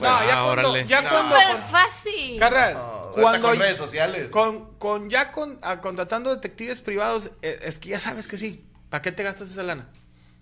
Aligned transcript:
No, 0.00 0.06
ya 0.06 0.40
Ah, 0.40 0.44
cuando, 0.44 0.70
órale. 0.70 0.84
ya 0.86 1.00
No. 1.02 1.08
cuando, 1.10 1.36
Súper 1.36 1.56
fácil. 1.70 2.38
carnal, 2.38 2.74
No, 2.74 3.12
cuando 3.14 3.48
con 3.48 3.58
redes 3.58 3.76
sociales. 3.78 4.30
con, 4.30 4.74
con 4.78 5.08
ya 5.10 5.32
con 5.32 5.58
ah, 5.62 5.80
contratando 5.80 6.34
detectives 6.34 6.80
privados, 6.82 7.30
eh, 7.42 7.58
es 7.62 7.78
que 7.78 7.90
ya 7.90 7.98
sabes 7.98 8.28
que 8.28 8.36
sí. 8.38 8.64
¿Para 8.90 9.02
qué 9.02 9.12
te 9.12 9.22
gastas 9.22 9.50
esa 9.50 9.62
lana? 9.62 9.88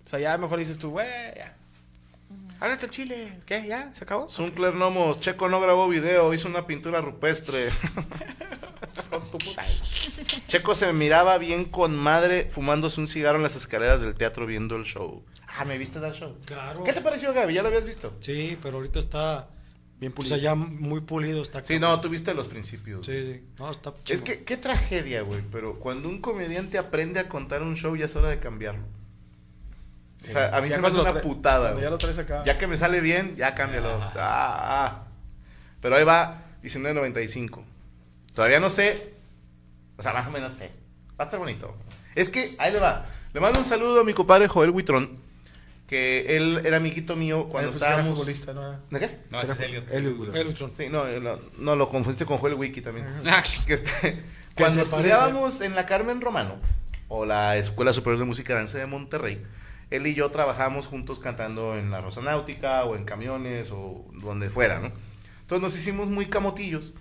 O 0.05 0.09
sea, 0.09 0.19
ya 0.19 0.37
mejor 0.39 0.59
dices 0.59 0.77
tú, 0.79 0.91
güey, 0.91 1.07
ya. 1.37 1.57
Háblate 2.61 2.87
el 2.87 2.93
chile. 2.93 3.41
¿Qué? 3.47 3.67
¿Ya? 3.67 3.93
¿Se 3.95 4.05
acabó? 4.05 4.29
Zuncler 4.29 4.75
Nomos, 4.75 5.21
Checo 5.21 5.49
no 5.49 5.61
grabó 5.61 5.89
video, 5.89 6.33
hizo 6.33 6.49
una 6.49 6.67
pintura 6.67 7.01
rupestre. 7.01 7.69
Con 9.11 9.31
tu 9.31 9.39
puta. 9.39 9.65
Checo 10.47 10.75
se 10.75 10.93
miraba 10.93 11.37
bien 11.39 11.65
con 11.65 11.97
madre 11.97 12.49
fumándose 12.51 13.01
un 13.01 13.09
cigarro 13.09 13.37
en 13.39 13.43
las 13.43 13.57
escaleras 13.57 14.01
del 14.01 14.15
teatro 14.15 14.47
viendo 14.47 14.77
el 14.77 14.85
show. 14.85 15.25
Ah, 15.59 15.65
¿me 15.65 15.79
viste 15.79 16.01
dar 16.01 16.13
show? 16.13 16.37
Claro. 16.45 16.85
¿Qué 16.85 16.93
te 16.93 17.01
pareció, 17.01 17.33
Gaby? 17.33 17.55
¿Ya 17.55 17.63
lo 17.63 17.69
habías 17.69 17.87
visto? 17.87 18.17
Sí, 18.21 18.57
pero 18.63 18.77
ahorita 18.79 18.99
está. 18.99 19.49
Bien 20.01 20.11
O 20.13 20.15
pulido. 20.17 20.35
sea, 20.35 20.43
ya 20.43 20.55
muy 20.55 21.01
pulido 21.03 21.43
está. 21.43 21.63
Sí, 21.65 21.79
no, 21.79 22.01
tuviste 22.01 22.35
los 22.35 22.49
principios. 22.49 23.07
Sí, 23.07 23.25
sí. 23.25 23.43
No, 23.59 23.71
está 23.71 23.95
Es 24.09 24.23
que, 24.23 24.43
qué 24.45 24.57
tragedia, 24.57 25.23
güey, 25.23 25.43
pero 25.51 25.79
cuando 25.79 26.09
un 26.09 26.21
comediante 26.21 26.79
aprende 26.79 27.21
a 27.21 27.29
contar 27.29 27.63
un 27.63 27.77
show 27.77 27.95
ya 27.97 28.07
es 28.07 28.17
hora 28.17 28.29
de 28.29 28.39
cambiarlo. 28.41 28.85
O 30.27 30.31
sea, 30.31 30.49
a 30.57 30.61
mí 30.61 30.69
Ya 30.69 30.77
se 30.77 30.83
me 30.83 30.89
hace 30.89 30.99
una 30.99 31.21
putada, 31.21 31.79
ya 31.81 31.91
lo 31.91 31.99
traes 31.99 32.19
acá. 32.19 32.43
Ya 32.45 32.57
que 32.59 32.67
me 32.67 32.77
sale 32.77 33.01
bien, 33.01 33.37
ya 33.37 33.55
cámbialo. 33.55 34.01
Ah, 34.17 34.17
ah. 34.17 35.05
Pero 35.81 35.97
ahí 35.97 36.05
va, 36.05 36.43
19.95. 36.63 37.63
Todavía 38.35 38.61
no 38.61 38.71
sé. 38.71 39.15
O 39.97 40.03
sea, 40.03 40.13
más 40.13 40.27
o 40.27 40.31
menos 40.31 40.53
sé. 40.53 40.73
Va 41.19 41.25
a 41.25 41.25
estar 41.25 41.39
bonito. 41.39 41.77
Es 42.15 42.31
que, 42.31 42.55
ahí 42.59 42.73
le 42.73 42.81
va. 42.81 43.05
Le 43.33 43.41
mando 43.41 43.59
un 43.59 43.65
saludo 43.65 44.01
a 44.01 44.05
mi 44.05 44.15
compadre 44.15 44.49
Joel 44.49 44.71
Huitrón. 44.71 45.23
Que 45.87 46.37
él 46.37 46.63
era 46.65 46.79
amiguito 46.79 47.15
mío 47.15 47.49
cuando 47.51 47.71
Pues 47.71 47.77
era 47.83 47.91
estábamos. 47.91 48.19
futbolista, 48.19 48.55
¿no? 48.55 48.81
¿De 48.91 49.01
qué? 49.01 49.19
No, 49.31 49.43
ese 49.43 49.53
es 49.53 49.61
Elliot. 49.61 49.91
Elliot. 49.91 50.75
Sí, 50.75 50.89
no, 50.89 51.05
no, 51.21 51.39
no, 51.59 51.77
lo 51.77 51.89
confundiste 51.91 52.25
con 52.25 52.39
Joel 52.39 52.55
Wiki 52.55 52.81
también. 52.81 53.07
Ah, 53.27 53.43
Que 53.67 53.75
este, 53.75 53.93
cuando 54.57 54.77
parece. 54.77 54.81
estudiábamos 54.83 55.61
en 55.61 55.75
la 55.75 55.85
Carmen 55.85 56.23
Romano, 56.23 56.57
o 57.09 57.27
la 57.27 57.59
Escuela 57.59 57.93
Superior 57.93 58.19
de 58.19 58.25
Música 58.25 58.55
y 58.55 58.57
Danza 58.57 58.79
de 58.79 58.87
Monterrey, 58.87 59.45
él 59.97 60.07
y 60.07 60.15
yo 60.15 60.31
trabajamos 60.31 60.87
juntos 60.87 61.19
cantando 61.19 61.77
en 61.77 61.91
la 61.91 62.01
Rosa 62.01 62.21
Náutica, 62.23 62.85
o 62.85 62.97
en 62.97 63.05
camiones, 63.05 63.71
o 63.73 64.05
donde 64.15 64.51
fuera, 64.51 64.79
¿no? 64.81 64.93
Entonces 65.43 65.61
nos 65.63 65.77
hicimos 65.77 66.09
muy 66.09 66.27
camotillos, 66.27 66.95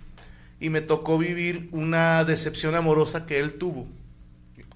y 0.60 0.70
me 0.70 0.80
tocó 0.80 1.18
vivir 1.18 1.68
una 1.72 2.24
decepción 2.24 2.74
amorosa 2.74 3.26
que 3.26 3.38
él 3.38 3.56
tuvo, 3.56 3.86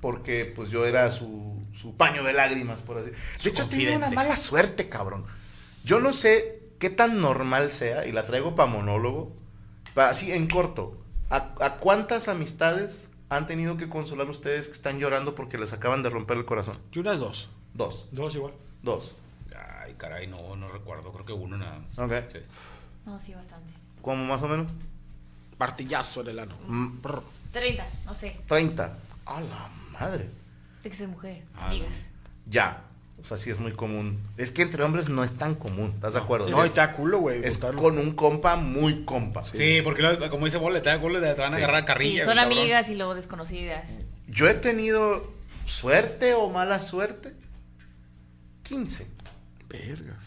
porque 0.00 0.44
pues 0.54 0.70
yo 0.70 0.86
era 0.86 1.10
su, 1.10 1.60
su 1.74 1.96
paño 1.96 2.22
de 2.22 2.32
lágrimas, 2.32 2.82
por 2.82 2.98
así 2.98 3.10
De 3.42 3.50
hecho, 3.50 3.66
tenía 3.68 3.88
una 3.96 4.06
confidente. 4.06 4.14
mala 4.16 4.36
suerte, 4.36 4.88
cabrón. 4.88 5.24
Yo 5.84 6.00
no 6.00 6.12
sé 6.12 6.62
qué 6.78 6.90
tan 6.90 7.20
normal 7.20 7.72
sea, 7.72 8.06
y 8.06 8.12
la 8.12 8.24
traigo 8.24 8.54
para 8.54 8.70
monólogo, 8.70 9.34
pa- 9.94 10.08
así 10.08 10.32
en 10.32 10.46
corto. 10.48 11.00
¿A, 11.30 11.52
a 11.60 11.76
cuántas 11.76 12.28
amistades 12.28 13.10
han 13.28 13.46
tenido 13.46 13.76
que 13.76 13.88
consolar 13.88 14.30
ustedes 14.30 14.68
que 14.68 14.72
están 14.72 14.98
llorando 14.98 15.34
porque 15.34 15.58
les 15.58 15.72
acaban 15.72 16.02
de 16.02 16.10
romper 16.10 16.36
el 16.38 16.44
corazón? 16.44 16.78
Y 16.92 16.98
unas 17.00 17.18
dos. 17.20 17.50
Dos. 17.78 18.08
Dos 18.12 18.34
igual. 18.34 18.52
Dos. 18.82 19.14
Ay, 19.80 19.94
caray, 19.96 20.26
no, 20.26 20.54
no 20.56 20.68
recuerdo. 20.70 21.10
Creo 21.12 21.24
que 21.24 21.32
uno 21.32 21.56
nada. 21.56 21.78
más. 21.78 21.98
Ok. 21.98 22.12
Sí. 22.32 22.38
No, 23.06 23.18
sí, 23.20 23.32
bastantes. 23.34 23.74
¿Cómo 24.02 24.24
más 24.26 24.42
o 24.42 24.48
menos? 24.48 24.70
Partillazo 25.56 26.20
en 26.20 26.28
el 26.28 26.38
ano. 26.40 26.54
Mm, 26.66 26.98
30, 27.52 27.86
no 28.04 28.14
sé. 28.14 28.36
30. 28.46 28.98
A 29.26 29.40
la 29.40 29.68
madre. 29.92 30.28
De 30.82 30.90
que 30.90 30.96
soy 30.96 31.06
mujer, 31.06 31.42
Ah, 31.56 31.68
amigas. 31.68 31.92
Ya. 32.46 32.82
O 33.20 33.24
sea, 33.24 33.36
sí 33.36 33.50
es 33.50 33.58
muy 33.58 33.72
común. 33.72 34.20
Es 34.36 34.52
que 34.52 34.62
entre 34.62 34.82
hombres 34.84 35.08
no 35.08 35.24
es 35.24 35.32
tan 35.36 35.56
común, 35.56 35.90
¿estás 35.94 36.12
de 36.12 36.20
acuerdo? 36.20 36.48
No, 36.50 36.62
y 36.62 36.66
es, 36.66 36.74
te 36.74 36.80
da 36.80 36.92
culo, 36.92 37.18
güey. 37.18 37.42
es 37.44 37.56
botarlo. 37.58 37.82
con 37.82 37.98
un 37.98 38.12
compa 38.12 38.54
muy 38.56 39.04
compa. 39.04 39.44
Sí, 39.44 39.80
porque 39.82 40.02
luego, 40.02 40.30
como 40.30 40.44
dice 40.44 40.56
Bolle, 40.58 40.80
te 40.80 40.88
da 40.90 40.96
goles, 40.96 41.20
te 41.34 41.40
van 41.40 41.52
a 41.52 41.56
Sí. 41.56 41.62
agarrar 41.62 41.76
a 41.78 41.80
Sí, 41.80 41.86
carrilla. 41.86 42.24
son 42.24 42.36
cabrón. 42.36 42.58
amigas 42.58 42.88
y 42.88 42.94
luego 42.94 43.14
desconocidas. 43.16 43.84
Yo 44.28 44.48
he 44.48 44.54
tenido 44.54 45.32
suerte 45.64 46.34
o 46.34 46.48
mala 46.50 46.80
suerte. 46.80 47.34
15. 48.68 49.06
Vergas. 49.68 50.22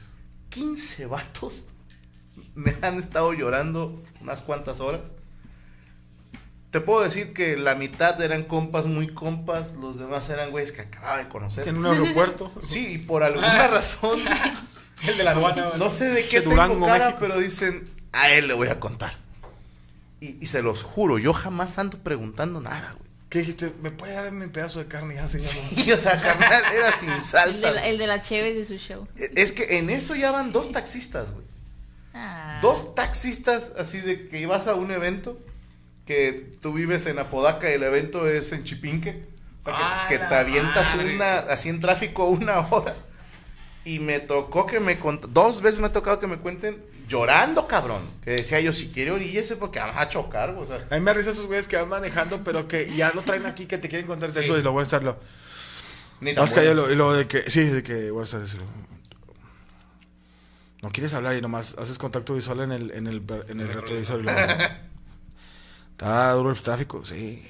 15 0.50 1.06
vatos 1.06 1.66
me 2.56 2.76
han 2.82 2.98
estado 2.98 3.34
llorando 3.34 4.04
unas 4.22 4.42
cuantas 4.42 4.80
horas. 4.80 5.14
Te 6.72 6.80
puedo 6.80 7.02
decir 7.04 7.34
que 7.34 7.58
la 7.58 7.76
mitad 7.76 8.22
eran 8.22 8.44
compas 8.44 8.86
muy 8.86 9.08
compas, 9.14 9.74
los 9.74 9.98
demás 9.98 10.30
eran 10.30 10.52
güeyes 10.52 10.72
que 10.72 10.82
acababa 10.82 11.18
de 11.18 11.28
conocer. 11.28 11.68
En 11.68 11.78
un 11.78 11.86
aeropuerto. 11.86 12.52
Sí, 12.62 12.94
y 12.94 12.98
por 12.98 13.24
alguna 13.24 13.68
razón, 13.68 14.20
El 15.04 15.18
de 15.18 15.24
la 15.24 15.32
aduana. 15.32 15.72
no 15.78 15.92
sé 15.92 16.06
de 16.10 16.28
qué 16.28 16.38
De 16.38 16.42
tengo 16.44 16.52
Durango, 16.56 16.86
cara, 16.86 17.06
México. 17.08 17.20
pero 17.20 17.40
dicen, 17.40 17.90
a 18.14 18.32
él 18.32 18.48
le 18.48 18.54
voy 18.54 18.70
a 18.70 18.80
contar. 18.80 19.18
Y, 20.22 20.38
y 20.42 20.46
se 20.46 20.62
los 20.62 20.84
juro, 20.84 21.18
yo 21.18 21.34
jamás 21.34 21.78
ando 21.78 21.98
preguntando 22.00 22.62
nada, 22.62 22.96
güey. 22.98 23.11
¿Qué 23.32 23.40
dijiste? 23.40 23.72
¿Me 23.82 23.92
puede 23.92 24.12
dar 24.12 24.30
mi 24.34 24.46
pedazo 24.48 24.80
de 24.80 24.88
carne 24.88 25.16
ya, 25.16 25.26
señor? 25.26 25.48
Sí, 25.48 25.90
o 25.90 25.96
sea, 25.96 26.20
carnal, 26.22 26.64
era 26.76 26.92
sin 26.92 27.10
El 27.12 27.24
salsa. 27.24 27.66
de, 27.70 27.74
la, 27.74 27.88
el 27.88 27.98
de 27.98 28.06
la 28.06 28.22
Cheves 28.22 28.58
de 28.58 28.66
su 28.66 28.76
show. 28.78 29.08
Es 29.16 29.54
que 29.54 29.78
en 29.78 29.90
eso 29.90 30.16
ya 30.16 30.32
van 30.32 30.52
dos 30.52 30.70
taxistas, 30.74 31.32
güey. 31.32 31.46
Ah. 32.14 32.60
Dos 32.62 32.94
taxistas 32.94 33.72
así 33.78 34.00
de 34.02 34.28
que 34.28 34.46
vas 34.48 34.68
a 34.68 34.76
un 34.76 34.92
evento, 34.92 35.40
que 36.06 36.52
tú 36.62 36.74
vives 36.74 37.06
en 37.06 37.20
Apodaca 37.20 37.70
y 37.70 37.76
el 37.76 37.84
evento 37.84 38.28
es 38.28 38.52
en 38.52 38.66
Chipinque. 38.66 39.30
O 39.62 39.64
sea, 39.64 39.78
que, 39.78 39.82
¡A 39.82 40.08
que 40.10 40.18
la 40.18 40.28
te 40.28 40.36
avientas 40.36 40.96
madre! 40.98 41.16
una, 41.16 41.38
así 41.38 41.70
en 41.70 41.80
tráfico 41.80 42.26
una 42.26 42.60
hora. 42.68 42.96
Y 43.84 44.00
me 44.00 44.20
tocó 44.20 44.66
que 44.66 44.80
me 44.80 44.98
dos 45.30 45.62
veces 45.62 45.80
me 45.80 45.88
ha 45.88 45.92
tocado 45.92 46.20
que 46.20 46.28
me 46.28 46.38
cuenten 46.38 46.84
llorando, 47.08 47.68
cabrón. 47.68 48.02
Que 48.24 48.32
decía 48.32 48.60
yo, 48.60 48.72
si 48.74 48.90
quiere 48.90 49.12
oríllese 49.12 49.56
porque 49.56 49.80
vamos 49.80 49.98
a 49.98 50.08
chocar, 50.08 50.52
o 50.52 50.66
sea. 50.68 50.86
A 50.90 50.96
mí 50.96 51.02
me 51.02 51.14
risa 51.14 51.32
esos 51.32 51.48
güeyes 51.48 51.68
que 51.68 51.78
van 51.78 51.90
manejando, 51.90 52.44
pero 52.44 52.68
que 52.68 52.94
ya 52.96 53.12
lo 53.14 53.22
traen 53.24 53.46
aquí, 53.48 53.66
que 53.66 53.78
te 53.80 53.90
quieren 53.90 54.06
contar 54.08 54.32
Sí. 54.32 54.40
eso 54.40 54.58
y 54.58 54.62
lo 54.62 54.72
voy 54.72 54.82
a 54.82 54.84
estarlo. 54.84 55.20
Ni 56.20 56.34
tan 56.36 56.48
que 56.48 56.64
y 56.66 56.96
lo 56.96 57.14
de 57.14 57.28
que, 57.28 57.50
sí, 57.50 57.62
de 57.66 57.82
que, 57.82 58.12
buenas 58.12 58.30
tardes. 58.30 58.54
y 58.54 58.58
lo- 58.58 58.66
No 60.84 60.92
quieres 60.92 61.14
hablar 61.14 61.36
y 61.36 61.42
nomás 61.42 61.76
haces 61.80 61.98
contacto 61.98 62.34
visual 62.36 62.62
en 62.62 62.72
el, 62.72 62.92
en 62.92 63.08
el, 63.08 63.24
en 63.50 63.60
el 63.60 63.68
retrovisor. 63.74 64.24
lo- 64.24 64.32
Está 65.92 66.32
duro 66.34 66.50
el 66.52 66.62
tráfico, 66.62 67.04
sí. 67.06 67.44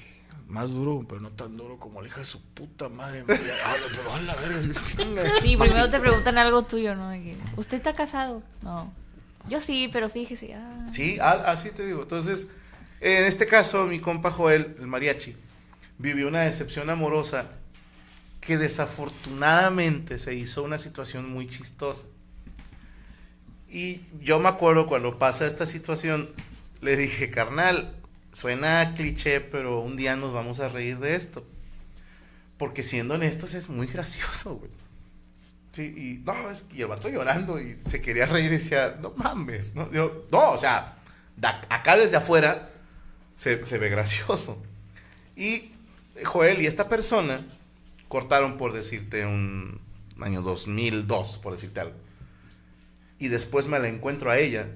Más 0.52 0.68
duro, 0.68 1.02
pero 1.08 1.18
no 1.22 1.30
tan 1.30 1.56
duro 1.56 1.78
como 1.78 2.02
la 2.02 2.08
hija 2.08 2.20
de 2.20 2.26
su 2.26 2.38
puta 2.42 2.90
madre. 2.90 3.24
me- 3.24 3.34
pero 3.34 4.12
a 4.12 4.20
la 4.20 4.34
verga, 4.36 4.60
chinga. 4.86 5.22
Sí, 5.40 5.56
primero 5.56 5.90
te 5.90 5.98
preguntan 5.98 6.36
algo 6.36 6.62
tuyo, 6.62 6.94
¿no? 6.94 7.08
De 7.08 7.22
que, 7.22 7.36
¿Usted 7.56 7.78
está 7.78 7.94
casado? 7.94 8.42
No. 8.60 8.92
Yo 9.48 9.62
sí, 9.62 9.88
pero 9.90 10.10
fíjese. 10.10 10.52
ah. 10.54 10.88
Sí, 10.92 11.18
así 11.20 11.70
te 11.70 11.86
digo. 11.86 12.02
Entonces, 12.02 12.48
en 13.00 13.24
este 13.24 13.46
caso, 13.46 13.86
mi 13.86 13.98
compa 13.98 14.30
Joel, 14.30 14.76
el 14.78 14.86
mariachi, 14.88 15.34
vivió 15.96 16.28
una 16.28 16.40
decepción 16.42 16.90
amorosa 16.90 17.46
que 18.42 18.58
desafortunadamente 18.58 20.18
se 20.18 20.34
hizo 20.34 20.62
una 20.64 20.76
situación 20.76 21.30
muy 21.32 21.46
chistosa. 21.46 22.08
Y 23.70 24.02
yo 24.20 24.38
me 24.38 24.50
acuerdo 24.50 24.86
cuando 24.86 25.18
pasa 25.18 25.46
esta 25.46 25.64
situación, 25.64 26.28
le 26.82 26.94
dije, 26.98 27.30
carnal, 27.30 27.96
suena 28.32 28.94
cliché, 28.94 29.40
pero 29.40 29.80
un 29.80 29.96
día 29.96 30.16
nos 30.16 30.32
vamos 30.32 30.60
a 30.60 30.68
reír 30.68 30.98
de 30.98 31.14
esto. 31.14 31.46
Porque 32.58 32.82
siendo 32.82 33.14
honestos 33.14 33.54
es 33.54 33.68
muy 33.68 33.86
gracioso, 33.86 34.56
güey. 34.56 34.70
Sí, 35.72 35.94
y 35.96 36.24
no, 36.24 36.34
es 36.50 36.62
que 36.62 36.82
el 36.82 36.88
vato 36.88 37.08
llorando 37.08 37.58
y 37.58 37.76
se 37.76 38.02
quería 38.02 38.26
reír 38.26 38.46
y 38.46 38.56
decía, 38.56 38.98
no 39.00 39.14
mames, 39.16 39.74
no, 39.74 39.90
yo, 39.90 40.26
no 40.30 40.50
o 40.50 40.58
sea, 40.58 40.98
acá 41.70 41.96
desde 41.96 42.16
afuera 42.16 42.70
se, 43.36 43.64
se 43.64 43.78
ve 43.78 43.88
gracioso. 43.88 44.62
Y 45.34 45.72
eh, 46.16 46.24
Joel 46.24 46.60
y 46.60 46.66
esta 46.66 46.88
persona 46.90 47.40
cortaron, 48.08 48.58
por 48.58 48.74
decirte, 48.74 49.24
un 49.24 49.80
año 50.20 50.42
2002, 50.42 51.38
por 51.38 51.54
decirte 51.54 51.80
algo. 51.80 51.96
Y 53.18 53.28
después 53.28 53.66
me 53.66 53.78
la 53.78 53.88
encuentro 53.88 54.30
a 54.30 54.38
ella 54.38 54.68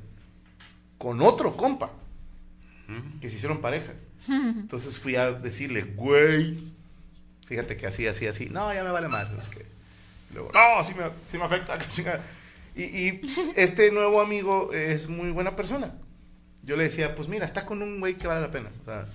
con 0.96 1.20
otro 1.20 1.56
compa, 1.58 1.90
que 3.20 3.30
se 3.30 3.36
hicieron 3.36 3.60
pareja. 3.60 3.92
Entonces 4.28 4.98
fui 4.98 5.16
a 5.16 5.32
decirle, 5.32 5.82
güey, 5.82 6.58
fíjate 7.46 7.76
que 7.76 7.86
así, 7.86 8.06
así, 8.06 8.26
así. 8.26 8.48
No, 8.50 8.72
ya 8.72 8.82
me 8.84 8.90
vale 8.90 9.08
más. 9.08 9.28
Es 9.38 9.48
que, 9.48 9.64
luego, 10.32 10.50
no, 10.52 10.82
sí 10.82 10.94
me, 10.94 11.04
sí 11.26 11.38
me 11.38 11.44
afecta. 11.44 11.78
que 11.78 11.86
chingada". 11.86 12.24
Y, 12.74 12.82
y 12.82 13.20
este 13.56 13.90
nuevo 13.90 14.20
amigo 14.20 14.72
es 14.72 15.08
muy 15.08 15.30
buena 15.30 15.56
persona. 15.56 15.94
Yo 16.62 16.76
le 16.76 16.84
decía, 16.84 17.14
pues 17.14 17.28
mira, 17.28 17.44
está 17.44 17.64
con 17.64 17.82
un 17.82 18.00
güey 18.00 18.14
que 18.14 18.26
vale 18.26 18.40
la 18.40 18.50
pena. 18.50 18.70
O 18.80 18.84
sea, 18.84 19.06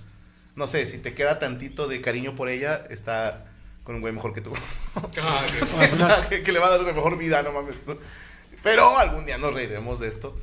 no 0.56 0.66
sé, 0.66 0.86
si 0.86 0.98
te 0.98 1.14
queda 1.14 1.38
tantito 1.38 1.88
de 1.88 2.00
cariño 2.00 2.34
por 2.34 2.48
ella, 2.48 2.86
está 2.90 3.46
con 3.84 3.96
un 3.96 4.00
güey 4.00 4.12
mejor 4.12 4.32
que 4.32 4.40
tú. 4.40 4.52
Sea, 5.12 6.26
que, 6.28 6.42
que 6.42 6.52
le 6.52 6.58
va 6.58 6.68
a 6.68 6.70
dar 6.70 6.80
una 6.80 6.92
mejor 6.92 7.18
vida, 7.18 7.42
no 7.42 7.52
mames. 7.52 7.82
¿no? 7.86 7.96
Pero 8.62 8.98
algún 8.98 9.26
día 9.26 9.38
nos 9.38 9.54
reiremos 9.54 10.00
de 10.00 10.08
esto. 10.08 10.38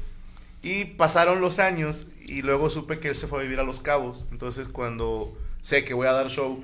Y 0.61 0.85
pasaron 0.85 1.41
los 1.41 1.59
años 1.59 2.07
y 2.25 2.41
luego 2.41 2.69
supe 2.69 2.99
que 2.99 3.09
él 3.09 3.15
se 3.15 3.27
fue 3.27 3.39
a 3.39 3.43
vivir 3.43 3.59
a 3.59 3.63
Los 3.63 3.79
Cabos. 3.79 4.27
Entonces 4.31 4.67
cuando 4.67 5.37
sé 5.61 5.83
que 5.83 5.93
voy 5.93 6.07
a 6.07 6.11
dar 6.13 6.29
show, 6.29 6.61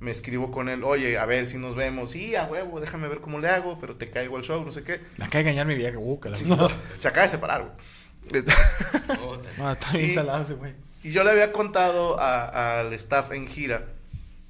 me 0.00 0.10
escribo 0.10 0.50
con 0.50 0.68
él, 0.68 0.84
oye, 0.84 1.18
a 1.18 1.26
ver 1.26 1.46
si 1.46 1.58
nos 1.58 1.74
vemos. 1.74 2.10
Sí, 2.12 2.36
a 2.36 2.44
huevo, 2.44 2.78
déjame 2.80 3.08
ver 3.08 3.20
cómo 3.20 3.38
le 3.40 3.48
hago, 3.48 3.78
pero 3.80 3.96
te 3.96 4.10
caigo 4.10 4.36
al 4.36 4.42
show, 4.44 4.64
no 4.64 4.70
sé 4.70 4.84
qué. 4.84 5.00
Me 5.16 5.24
acaba 5.24 5.42
de 5.42 5.50
engañar 5.50 5.66
mi 5.66 5.74
vieja, 5.74 5.98
uh, 5.98 6.20
que 6.20 6.28
la- 6.30 6.36
Sí, 6.36 6.46
se 6.98 7.08
acaba 7.08 7.22
de 7.24 7.28
separar, 7.30 7.62
güey. 7.62 8.42
No, 9.58 9.72
está 9.72 9.92
bien 9.92 10.10
Y- 10.10 10.14
salado 10.14 10.44
ese 10.44 10.54
güey. 10.54 10.74
Y 11.02 11.10
yo 11.10 11.24
le 11.24 11.30
había 11.30 11.52
contado 11.52 12.18
al 12.20 12.92
staff 12.92 13.32
en 13.32 13.46
gira 13.46 13.86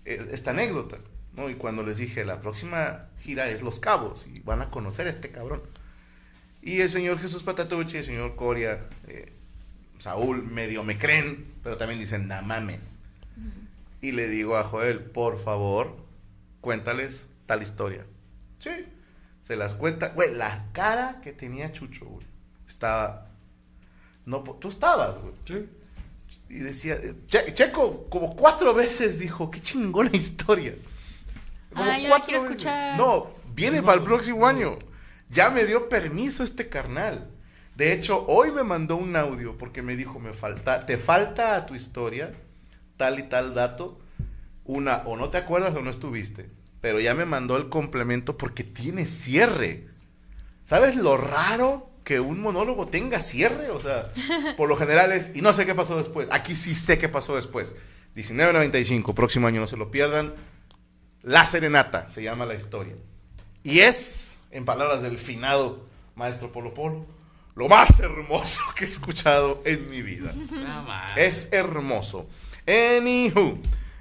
eh, 0.06 0.27
esta 0.33 0.50
anécdota, 0.50 0.97
¿no? 1.35 1.49
Y 1.50 1.55
cuando 1.55 1.83
les 1.83 1.99
dije, 1.99 2.25
la 2.25 2.41
próxima 2.41 3.06
gira 3.21 3.49
es 3.49 3.62
Los 3.62 3.79
Cabos 3.81 4.27
y 4.27 4.41
van 4.41 4.62
a 4.62 4.71
conocer 4.71 5.06
a 5.06 5.11
este 5.11 5.31
cabrón. 5.31 5.62
Y 6.62 6.81
el 6.81 6.88
señor 6.90 7.19
Jesús 7.19 7.43
Patatucci, 7.43 7.99
el 7.99 8.05
señor 8.05 8.37
Coria, 8.37 8.81
eh, 9.06 9.32
Saúl, 9.99 10.43
medio 10.43 10.84
me 10.84 10.96
creen, 10.96 11.52
pero 11.62 11.76
también 11.76 12.00
dicen, 12.00 12.28
no 12.28 12.40
mames. 12.43 13.00
Y 14.00 14.12
le 14.12 14.28
digo 14.28 14.56
a 14.56 14.64
Joel, 14.64 15.00
por 15.00 15.38
favor, 15.43 15.96
cuéntales 16.60 17.26
tal 17.46 17.62
historia. 17.62 18.05
Sí, 18.58 18.70
se 19.43 19.56
las 19.56 19.75
cuenta. 19.75 20.08
Güey, 20.10 20.34
la 20.34 20.66
cara 20.72 21.20
que 21.22 21.32
tenía 21.32 21.72
Chucho, 21.72 22.06
güey, 22.06 22.26
estaba... 22.66 23.26
No, 24.25 24.43
tú 24.43 24.69
estabas, 24.69 25.20
güey. 25.20 25.32
Sí. 25.46 25.69
Y 26.50 26.58
decía, 26.58 26.96
Che- 27.26 27.52
Checo, 27.54 28.08
como 28.11 28.37
cuatro 28.37 28.75
veces 28.75 29.19
dijo, 29.19 29.50
qué 29.50 29.61
chingona 29.61 30.11
historia. 30.12 30.75
Como 31.72 31.90
Ah, 31.90 31.96
yo 31.99 32.02
la 32.04 32.08
cuatro 32.11 32.26
quiero 32.26 32.43
veces. 32.43 32.58
escuchar. 32.58 32.96
No, 32.99 33.31
viene 33.54 33.82
para 33.82 33.99
el 33.99 34.04
próximo 34.04 34.46
año. 34.46 34.76
Ya 35.30 35.50
me 35.50 35.64
dio 35.64 35.88
permiso 35.88 36.42
este 36.42 36.69
carnal. 36.69 37.28
De 37.76 37.92
hecho, 37.92 38.25
hoy 38.26 38.50
me 38.50 38.64
mandó 38.64 38.96
un 38.96 39.14
audio 39.14 39.56
porque 39.56 39.82
me 39.82 39.94
dijo, 39.94 40.19
me 40.19 40.32
falta, 40.32 40.80
te 40.80 40.98
falta 40.98 41.54
a 41.54 41.66
tu 41.66 41.75
historia 41.75 42.32
tal 42.96 43.19
y 43.19 43.22
tal 43.22 43.54
dato. 43.54 43.98
Una, 44.64 44.98
o 45.06 45.16
no 45.16 45.30
te 45.30 45.38
acuerdas 45.38 45.75
o 45.75 45.82
no 45.82 45.90
estuviste. 45.90 46.50
Pero 46.80 47.00
ya 47.00 47.14
me 47.14 47.25
mandó 47.25 47.56
el 47.56 47.69
complemento 47.69 48.36
porque 48.36 48.64
tiene 48.64 49.06
cierre. 49.06 49.88
¿Sabes 50.64 50.96
lo 50.96 51.16
raro 51.16 51.90
que 52.04 52.20
un 52.20 52.40
monólogo 52.40 52.86
tenga 52.88 53.20
cierre? 53.20 53.70
O 53.70 53.80
sea, 53.80 54.12
por 54.56 54.69
lo 54.69 54.76
general 54.76 55.12
es, 55.12 55.30
y 55.34 55.40
no 55.40 55.52
sé 55.52 55.64
qué 55.64 55.75
pasó 55.75 55.96
después. 55.96 56.28
Aquí 56.30 56.54
sí 56.54 56.75
sé 56.75 56.98
qué 56.98 57.08
pasó 57.08 57.36
después. 57.36 57.75
19.95, 58.16 59.14
próximo 59.14 59.46
año, 59.46 59.60
no 59.60 59.66
se 59.66 59.76
lo 59.76 59.90
pierdan. 59.90 60.34
La 61.22 61.44
Serenata 61.44 62.10
se 62.10 62.22
llama 62.22 62.46
la 62.46 62.54
historia. 62.54 62.96
Y 63.62 63.80
es, 63.80 64.38
en 64.50 64.65
palabras 64.65 65.03
del 65.03 65.19
finado 65.19 65.87
maestro 66.15 66.50
Polo 66.53 66.75
Polo, 66.75 67.06
lo 67.55 67.69
más 67.69 67.99
hermoso 68.00 68.62
que 68.77 68.85
he 68.85 68.87
escuchado 68.87 69.62
en 69.65 69.89
mi 69.91 70.03
vida. 70.03 70.33
Es 71.17 71.49
hermoso. 71.53 72.29
Anywho. 72.67 73.59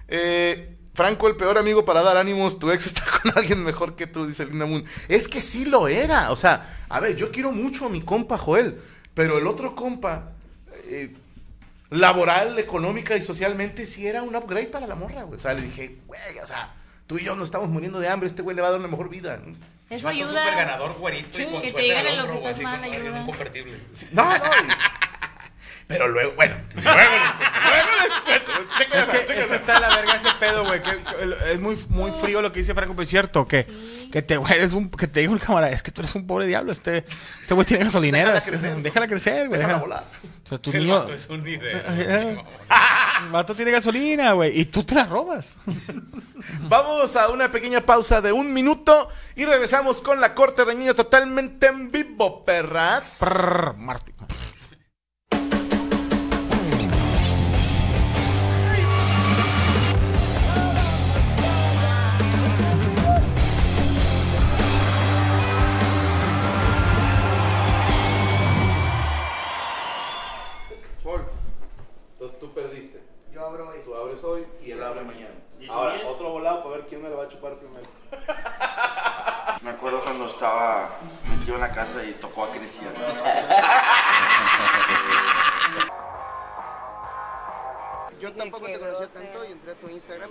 eh, 0.08 0.78
Franco, 0.94 1.28
el 1.28 1.36
peor 1.36 1.58
amigo 1.60 1.86
para 1.86 2.02
dar 2.02 2.18
ánimos. 2.18 2.60
Tu 2.60 2.72
ex 2.72 2.88
está 2.88 3.04
con 3.22 3.32
alguien 3.36 3.64
mejor 3.64 3.96
que 3.96 4.08
tú, 4.08 4.26
dice 4.26 4.46
Linda 4.46 4.66
Moon. 4.66 4.84
Es 5.08 5.28
que 5.28 5.42
sí 5.42 5.66
lo 5.66 5.88
era. 5.88 6.32
O 6.32 6.36
sea, 6.36 6.68
a 6.90 7.00
ver, 7.00 7.16
yo 7.16 7.32
quiero 7.32 7.52
mucho 7.52 7.86
a 7.86 7.90
mi 7.90 8.02
compa 8.02 8.38
Joel. 8.38 8.80
Pero 9.14 9.38
el 9.38 9.48
otro 9.48 9.76
compa, 9.76 10.32
eh, 10.86 11.16
laboral, 11.90 12.60
económica 12.60 13.16
y 13.16 13.22
socialmente, 13.22 13.86
sí 13.86 14.06
era 14.06 14.22
un 14.22 14.36
upgrade 14.36 14.68
para 14.68 14.88
la 14.88 14.96
morra, 14.96 15.24
güey. 15.24 15.38
O 15.38 15.42
sea, 15.42 15.54
le 15.54 15.62
dije, 15.62 16.00
güey, 16.06 16.40
o 16.44 16.46
sea, 16.46 16.76
tú 17.06 17.18
y 17.18 17.24
yo 17.24 17.36
nos 17.36 17.46
estamos 17.46 17.70
muriendo 17.70 18.00
de 18.00 18.10
hambre. 18.10 18.28
Este 18.28 18.42
güey 18.42 18.56
le 18.56 18.62
va 18.62 18.68
a 18.68 18.72
dar 18.72 18.80
una 18.80 18.90
mejor 18.90 19.10
vida. 19.10 19.42
¿no? 19.44 19.56
Eso 19.90 20.10
ayuda. 20.10 20.28
súper 20.42 20.56
ganador, 20.56 20.94
güerito, 20.96 21.30
Sí, 21.38 21.44
y 21.44 21.46
con 21.52 21.62
que 21.62 21.72
te 21.74 21.82
digan 21.82 21.98
al 22.00 22.08
en 22.08 22.18
lo 22.18 22.24
hombro, 22.24 22.34
que 22.42 22.48
estás 22.50 22.54
así 22.56 22.64
mal, 22.64 22.76
como 22.82 22.86
en 22.94 23.02
ayuda. 23.02 23.20
un 23.20 23.26
convertible. 23.26 23.78
Sí, 23.94 24.08
No, 24.12 24.24
no. 24.38 24.44
pero 25.88 26.08
luego, 26.10 26.34
bueno, 26.36 26.56
luego 26.76 26.90
les 26.90 27.34
cuento, 27.34 27.60
luego 27.70 27.88
les 28.04 28.18
cuento. 28.18 28.52
Checa 28.78 28.98
Es 28.98 29.04
esa, 29.04 29.12
que, 29.14 29.18
checa 29.20 29.34
es 29.34 29.40
que 29.40 29.44
esa. 29.46 29.56
está 29.56 29.80
la 29.80 29.96
verga 29.96 30.16
ese 30.16 30.28
pedo, 30.40 30.66
güey. 30.66 30.82
que- 30.84 30.92
que 30.92 31.52
es 31.54 31.60
muy, 31.62 31.78
muy 31.88 32.12
frío 32.12 32.42
lo 32.42 32.52
que 32.52 32.60
dice 32.60 32.74
Franco, 32.74 32.94
pero 32.94 33.04
es 33.04 33.10
cierto. 33.10 33.48
Que, 33.48 33.66
que 34.12 34.22
te, 34.22 34.36
güey, 34.36 34.54
eres 34.54 34.74
un, 34.74 34.92
que 34.92 35.08
te 35.08 35.22
diga 35.22 35.32
un 35.32 35.40
cámara, 35.40 35.70
es 35.70 35.82
que 35.82 35.92
tú 35.92 36.02
eres 36.02 36.14
un 36.16 36.28
pobre 36.28 36.46
diablo. 36.48 36.74
Este 36.74 37.06
este 37.42 37.54
güey 37.54 37.66
tiene 37.66 37.86
gasolineras. 37.86 38.46
Déjala 38.84 39.08
crecer. 39.08 39.48
Déjala 39.48 39.48
güey. 39.48 39.60
Déjala 39.60 39.78
déjala- 39.78 39.78
volar. 39.80 40.04
O 40.44 40.48
sea, 40.50 40.58
tu 40.58 40.72
El 40.72 40.80
niño- 40.80 41.08
es 41.14 41.30
un 41.30 41.44
líder. 41.44 41.86
El 43.24 43.32
vato 43.32 43.56
tiene 43.56 43.72
gasolina, 43.72 44.34
güey. 44.34 44.60
Y 44.60 44.66
tú 44.66 44.84
te 44.84 44.96
la 44.96 45.06
robas. 45.06 45.56
Vamos 46.62 47.16
a 47.16 47.30
una 47.30 47.52
pequeña 47.52 47.82
pausa 47.82 48.22
de 48.22 48.32
un 48.32 48.54
minuto 48.54 49.10
y 49.36 49.46
regresamos 49.46 50.02
con 50.02 50.22
la 50.22 50.34
corte 50.34 50.64
reñida 50.64 50.94
totalmente 50.94 51.68
en 51.68 51.90
vivo, 51.90 52.46
perras. 52.46 53.20
Prrr, 53.20 53.76
Martín. 53.78 54.16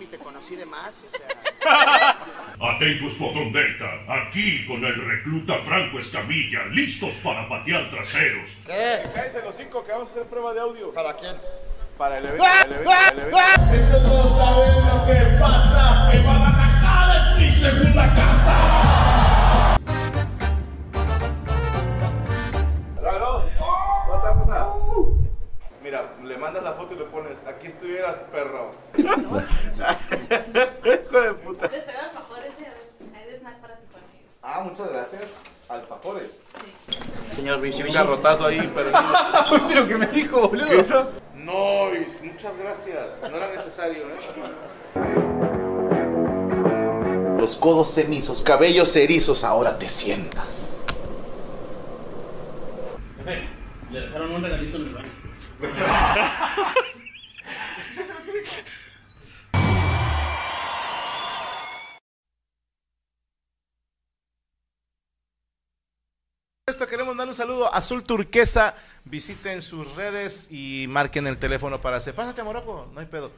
Y 0.06 0.10
te 0.10 0.18
conocí 0.18 0.56
de 0.56 0.66
más, 0.66 1.04
o 1.04 1.08
sea... 1.08 2.16
Atentos 2.74 3.14
Potondeta, 3.14 4.00
aquí 4.08 4.66
con 4.66 4.84
el 4.84 4.94
recluta 4.94 5.58
Franco 5.66 5.98
Escamilla, 5.98 6.64
listos 6.66 7.12
para 7.22 7.48
patear 7.48 7.90
traseros. 7.90 8.50
¿Qué? 8.64 9.02
Cállese 9.14 9.42
los 9.42 9.54
cinco 9.54 9.84
que 9.84 9.92
vamos 9.92 10.08
a 10.08 10.12
hacer 10.12 10.24
prueba 10.24 10.54
de 10.54 10.60
audio. 10.60 10.92
¿Para 10.92 11.14
quién? 11.14 11.36
Para 11.98 12.18
el 12.18 12.26
evento. 12.26 12.44
Para 12.44 12.62
el 12.62 12.72
evento. 12.72 12.90
para 12.90 13.10
el 13.10 13.18
evento. 13.18 13.74
Estos 13.74 14.02
no 14.02 14.26
saben 14.26 14.74
lo 14.86 15.06
que 15.06 15.38
pasa, 15.40 16.08
que 16.10 16.18
Guadalajara 16.18 17.18
es 17.18 17.38
mi 17.38 17.52
segunda 17.52 18.14
casa. 18.14 18.65
Mandas 26.46 26.62
la 26.62 26.74
foto 26.74 26.94
y 26.94 26.98
le 26.98 27.04
pones, 27.06 27.36
aquí 27.44 27.66
estuvieras, 27.66 28.18
perro. 28.30 28.70
Hijo 28.96 29.10
de 31.20 31.34
puta. 31.34 31.68
Ah, 34.42 34.60
muchas 34.62 34.88
gracias. 34.90 35.22
Alfajores. 35.68 36.30
Señor 37.34 37.60
Richie, 37.60 37.82
un 37.82 37.92
garrotazo 37.92 38.46
ahí, 38.46 38.70
pero. 38.72 38.92
Pero 39.68 39.88
que 39.88 39.96
me 39.96 40.06
dijo, 40.06 40.48
boludo. 40.48 40.68
¿Qué 40.68 40.76
hizo? 40.76 41.10
No, 41.34 41.86
muchas 42.22 42.56
gracias. 42.56 43.20
No 43.22 43.36
era 43.36 43.48
necesario, 43.48 44.04
¿eh? 44.04 44.14
Los 47.40 47.56
codos 47.56 47.92
cenizos, 47.92 48.42
cabellos 48.42 48.94
erizos, 48.94 49.42
ahora 49.42 49.76
te 49.76 49.88
sientas. 49.88 50.76
Le 53.90 54.00
dejaron 54.00 54.32
un 54.32 54.42
regalito 54.42 54.76
en 54.76 54.82
el 54.82 54.88
baño. 54.90 55.05
Esto 66.68 66.86
queremos 66.86 67.16
dar 67.16 67.26
un 67.26 67.34
saludo 67.34 67.72
a 67.72 67.78
Azul 67.78 68.04
Turquesa. 68.04 68.74
Visiten 69.04 69.62
sus 69.62 69.94
redes 69.94 70.48
y 70.50 70.86
marquen 70.88 71.26
el 71.26 71.38
teléfono 71.38 71.80
para 71.80 71.96
hacer. 71.96 72.14
Pásate, 72.14 72.42
Morocco, 72.42 72.90
no 72.92 73.00
hay 73.00 73.06
pedo. 73.06 73.32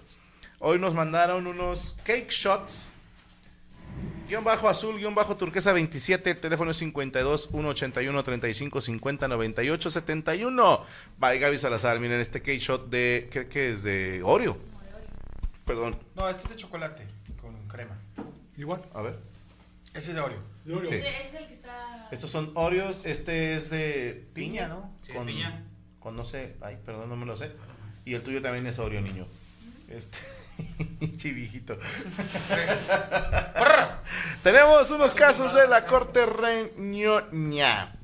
Hoy 0.59 0.81
nos 0.81 0.95
mandaron 0.95 1.47
unos 1.47 1.99
cake 2.03 2.31
shots. 2.31 2.91
Guión 4.29 4.45
bajo 4.45 4.69
azul, 4.69 4.99
guion 4.99 5.15
bajo 5.15 5.39
turquesa 5.39 5.73
27. 5.73 6.33
El 6.33 6.37
teléfono 6.39 6.73
es 6.73 6.77
52 6.77 7.49
181 7.51 8.25
35 8.25 8.81
50 8.83 9.27
98 9.27 9.91
71. 9.91 10.85
Bye, 11.17 11.39
Gaby 11.39 11.59
Salazar. 11.59 11.99
Miren 11.99 12.21
este 12.21 12.43
cake 12.43 12.59
shot 12.59 12.91
de. 12.91 13.29
¿Qué, 13.31 13.49
qué 13.49 13.71
es? 13.71 13.83
De 13.85 14.23
Oreo. 14.23 14.59
Perdón. 15.65 15.99
No, 16.15 16.29
este 16.29 16.43
es 16.43 16.51
de 16.51 16.57
chocolate 16.57 17.07
con 17.41 17.57
crema. 17.69 17.99
Igual. 18.59 18.83
A 18.93 19.01
ver. 19.01 19.19
Ese 19.95 20.11
es 20.11 20.15
de 20.15 20.21
Oreo. 20.21 20.43
De 20.67 20.75
Oreo. 20.75 20.91
Sí. 20.91 20.97
Es 20.97 21.33
el 21.33 21.47
que 21.47 21.55
está. 21.55 22.09
Estos 22.11 22.31
son 22.31 22.53
Oreos. 22.53 23.07
Este 23.07 23.55
es 23.55 23.71
de 23.71 24.29
piña, 24.35 24.69
¿no? 24.69 24.93
Sí, 25.01 25.15
de 25.15 25.21
piña. 25.21 25.65
Con 26.01 26.17
no 26.17 26.27
sé. 26.27 26.57
Ay, 26.61 26.77
perdón, 26.85 27.09
no 27.09 27.17
me 27.17 27.25
lo 27.25 27.35
sé. 27.35 27.53
Y 28.05 28.13
el 28.13 28.23
tuyo 28.23 28.43
también 28.43 28.67
es 28.67 28.79
Oreo, 28.79 29.01
niño. 29.01 29.27
Este. 29.89 30.19
Chivijito. 31.17 31.79
Tenemos 34.43 34.91
unos 34.91 35.15
casos 35.15 35.55
de 35.55 35.69
la 35.69 35.85
corte 35.87 36.27
reñoña. 36.27 37.95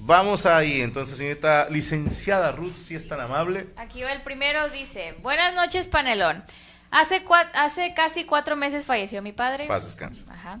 Vamos 0.00 0.46
ahí, 0.46 0.80
entonces, 0.80 1.18
señorita 1.18 1.68
licenciada 1.68 2.52
Ruth, 2.52 2.76
si 2.76 2.94
es 2.94 3.06
tan 3.06 3.20
amable. 3.20 3.66
Aquí 3.76 4.02
va 4.02 4.12
el 4.12 4.22
primero, 4.22 4.70
dice, 4.70 5.14
buenas 5.22 5.54
noches, 5.54 5.86
panelón. 5.86 6.42
Hace, 6.90 7.22
cua- 7.26 7.50
hace 7.52 7.92
casi 7.92 8.24
cuatro 8.24 8.56
meses 8.56 8.86
falleció 8.86 9.20
mi 9.20 9.32
padre. 9.32 9.66
Paz, 9.66 9.84
descanso. 9.84 10.24
Ajá. 10.30 10.60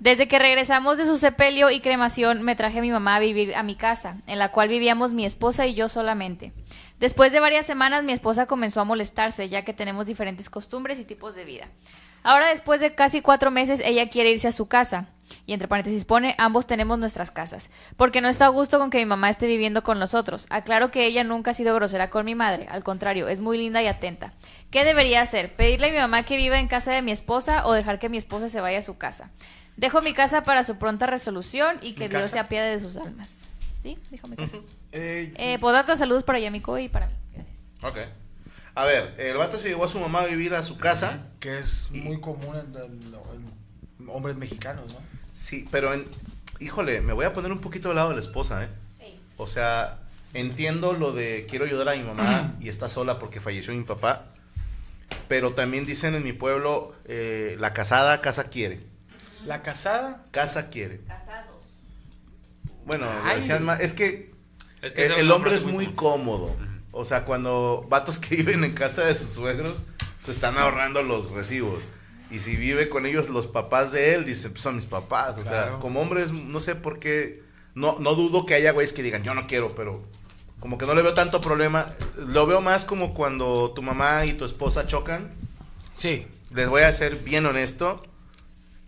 Desde 0.00 0.26
que 0.26 0.40
regresamos 0.40 0.98
de 0.98 1.06
su 1.06 1.16
sepelio 1.16 1.70
y 1.70 1.78
cremación, 1.80 2.42
me 2.42 2.56
traje 2.56 2.80
a 2.80 2.82
mi 2.82 2.90
mamá 2.90 3.16
a 3.16 3.20
vivir 3.20 3.54
a 3.54 3.62
mi 3.62 3.76
casa, 3.76 4.16
en 4.26 4.40
la 4.40 4.50
cual 4.50 4.68
vivíamos 4.68 5.12
mi 5.12 5.24
esposa 5.24 5.66
y 5.66 5.74
yo 5.74 5.88
solamente. 5.88 6.52
Después 6.98 7.32
de 7.32 7.40
varias 7.40 7.66
semanas, 7.66 8.02
mi 8.02 8.12
esposa 8.12 8.46
comenzó 8.46 8.80
a 8.80 8.84
molestarse, 8.84 9.48
ya 9.48 9.62
que 9.62 9.72
tenemos 9.72 10.06
diferentes 10.06 10.50
costumbres 10.50 10.98
y 10.98 11.04
tipos 11.04 11.34
de 11.34 11.44
vida. 11.44 11.68
Ahora, 12.22 12.48
después 12.48 12.80
de 12.80 12.94
casi 12.94 13.20
cuatro 13.20 13.50
meses, 13.50 13.80
ella 13.84 14.08
quiere 14.08 14.30
irse 14.30 14.48
a 14.48 14.52
su 14.52 14.66
casa. 14.66 15.06
Y 15.46 15.52
entre 15.52 15.68
paréntesis 15.68 16.04
pone, 16.04 16.34
ambos 16.38 16.66
tenemos 16.66 16.98
nuestras 16.98 17.30
casas. 17.30 17.70
Porque 17.96 18.20
no 18.20 18.28
está 18.28 18.46
a 18.46 18.50
gusto 18.50 18.78
con 18.78 18.90
que 18.90 18.98
mi 18.98 19.06
mamá 19.06 19.30
esté 19.30 19.46
viviendo 19.46 19.82
con 19.82 19.98
nosotros. 19.98 20.46
Aclaro 20.50 20.90
que 20.90 21.06
ella 21.06 21.24
nunca 21.24 21.52
ha 21.52 21.54
sido 21.54 21.74
grosera 21.74 22.10
con 22.10 22.24
mi 22.24 22.34
madre. 22.34 22.66
Al 22.70 22.82
contrario, 22.82 23.28
es 23.28 23.40
muy 23.40 23.58
linda 23.58 23.82
y 23.82 23.86
atenta. 23.86 24.32
¿Qué 24.70 24.84
debería 24.84 25.22
hacer? 25.22 25.54
¿Pedirle 25.54 25.88
a 25.88 25.92
mi 25.92 25.98
mamá 25.98 26.22
que 26.22 26.36
viva 26.36 26.58
en 26.58 26.68
casa 26.68 26.92
de 26.92 27.02
mi 27.02 27.12
esposa 27.12 27.66
o 27.66 27.72
dejar 27.72 27.98
que 27.98 28.08
mi 28.08 28.18
esposa 28.18 28.48
se 28.48 28.60
vaya 28.60 28.78
a 28.78 28.82
su 28.82 28.98
casa? 28.98 29.30
Dejo 29.76 30.02
mi 30.02 30.12
casa 30.12 30.42
para 30.42 30.64
su 30.64 30.76
pronta 30.76 31.06
resolución 31.06 31.78
y 31.80 31.92
que 31.92 32.08
¿Mi 32.08 32.16
Dios 32.16 32.30
se 32.30 32.38
apiade 32.38 32.70
de 32.70 32.80
sus 32.80 32.96
almas. 32.96 33.57
¿Sí? 33.80 33.98
Dijo 34.10 34.26
mi 34.28 34.36
casa. 34.36 34.56
Eh, 34.92 35.32
Eh, 35.36 35.58
Podata, 35.60 35.96
saludos 35.96 36.24
para 36.24 36.38
Yamiko 36.38 36.78
y 36.78 36.88
para 36.88 37.06
mí. 37.06 37.12
Gracias. 37.32 37.58
Ok. 37.82 37.98
A 38.74 38.84
ver, 38.84 39.14
el 39.18 39.36
vato 39.36 39.58
se 39.58 39.68
llevó 39.68 39.84
a 39.84 39.88
su 39.88 39.98
mamá 40.00 40.20
a 40.22 40.26
vivir 40.26 40.54
a 40.54 40.62
su 40.62 40.78
casa. 40.78 41.26
que 41.40 41.58
es 41.58 41.88
muy 41.90 42.20
común 42.20 42.56
en, 42.56 42.74
en- 42.74 43.14
en 44.00 44.08
hombres 44.08 44.36
mexicanos, 44.36 44.92
¿no? 44.92 45.00
Sí, 45.32 45.68
pero 45.70 45.92
en, 45.92 46.06
híjole, 46.60 47.00
me 47.00 47.12
voy 47.12 47.24
a 47.26 47.32
poner 47.32 47.52
un 47.52 47.60
poquito 47.60 47.88
del 47.88 47.96
lado 47.96 48.08
de 48.10 48.14
la 48.16 48.20
esposa, 48.20 48.64
¿eh? 48.64 48.68
O 49.36 49.46
sea, 49.46 49.98
entiendo 50.34 50.92
lo 50.94 51.12
de 51.12 51.46
quiero 51.48 51.64
ayudar 51.64 51.88
a 51.90 51.96
mi 51.96 52.02
mamá 52.02 52.56
y 52.60 52.68
está 52.68 52.88
sola 52.88 53.18
porque 53.20 53.40
falleció 53.40 53.72
mi 53.74 53.84
papá. 53.84 54.26
Pero 55.28 55.50
también 55.50 55.86
dicen 55.86 56.14
en 56.14 56.24
mi 56.24 56.32
pueblo, 56.32 56.94
eh, 57.04 57.56
la 57.60 57.72
casada 57.72 58.20
casa 58.20 58.44
quiere. 58.50 58.80
La 59.44 59.62
casada. 59.62 60.22
Casa 60.32 60.68
quiere. 60.70 60.98
Casados. 61.06 61.57
Bueno, 62.88 63.06
más- 63.60 63.80
es 63.80 63.94
que, 63.94 64.32
Es 64.82 64.94
que 64.94 65.06
el, 65.06 65.30
hombre 65.30 65.54
es 65.54 65.62
muy 65.62 65.72
muy 65.86 65.94
cómodo. 65.94 66.56
O 66.90 67.04
sea, 67.04 67.24
cuando 67.24 67.86
vatos 67.88 68.18
que 68.18 68.34
viven 68.36 68.64
en 68.64 68.72
casa 68.72 69.04
de 69.04 69.14
sus 69.14 69.28
suegros 69.28 69.84
se 70.18 70.32
están 70.32 70.58
ahorrando 70.58 71.04
los 71.04 71.30
recibos. 71.30 71.88
Y 72.30 72.40
si 72.40 72.56
vive 72.56 72.88
con 72.88 73.06
ellos 73.06 73.28
los 73.30 73.46
papás 73.46 73.92
de 73.92 74.14
él, 74.14 74.24
dice, 74.24 74.50
pues 74.50 74.62
son 74.62 74.76
mis 74.76 74.86
papás. 74.86 75.38
O 75.38 75.44
sea, 75.44 75.78
como 75.80 76.00
hombres, 76.00 76.32
no 76.32 76.60
sé 76.60 76.74
por 76.74 76.98
qué. 76.98 77.42
No, 77.74 77.96
no 78.00 78.14
dudo 78.14 78.44
que 78.44 78.54
haya 78.54 78.72
güeyes 78.72 78.92
que 78.92 79.02
digan, 79.02 79.22
yo 79.22 79.34
no 79.34 79.46
quiero, 79.46 79.74
pero 79.74 80.02
como 80.60 80.76
que 80.78 80.86
no 80.86 80.94
le 80.94 81.02
veo 81.02 81.14
tanto 81.14 81.40
problema. 81.40 81.92
Lo 82.16 82.46
veo 82.46 82.60
más 82.60 82.84
como 82.84 83.14
cuando 83.14 83.70
tu 83.70 83.82
mamá 83.82 84.26
y 84.26 84.32
tu 84.32 84.44
esposa 84.44 84.86
chocan. 84.86 85.30
Sí. 85.96 86.26
Les 86.50 86.68
voy 86.68 86.82
a 86.82 86.92
ser 86.92 87.16
bien 87.16 87.46
honesto. 87.46 88.02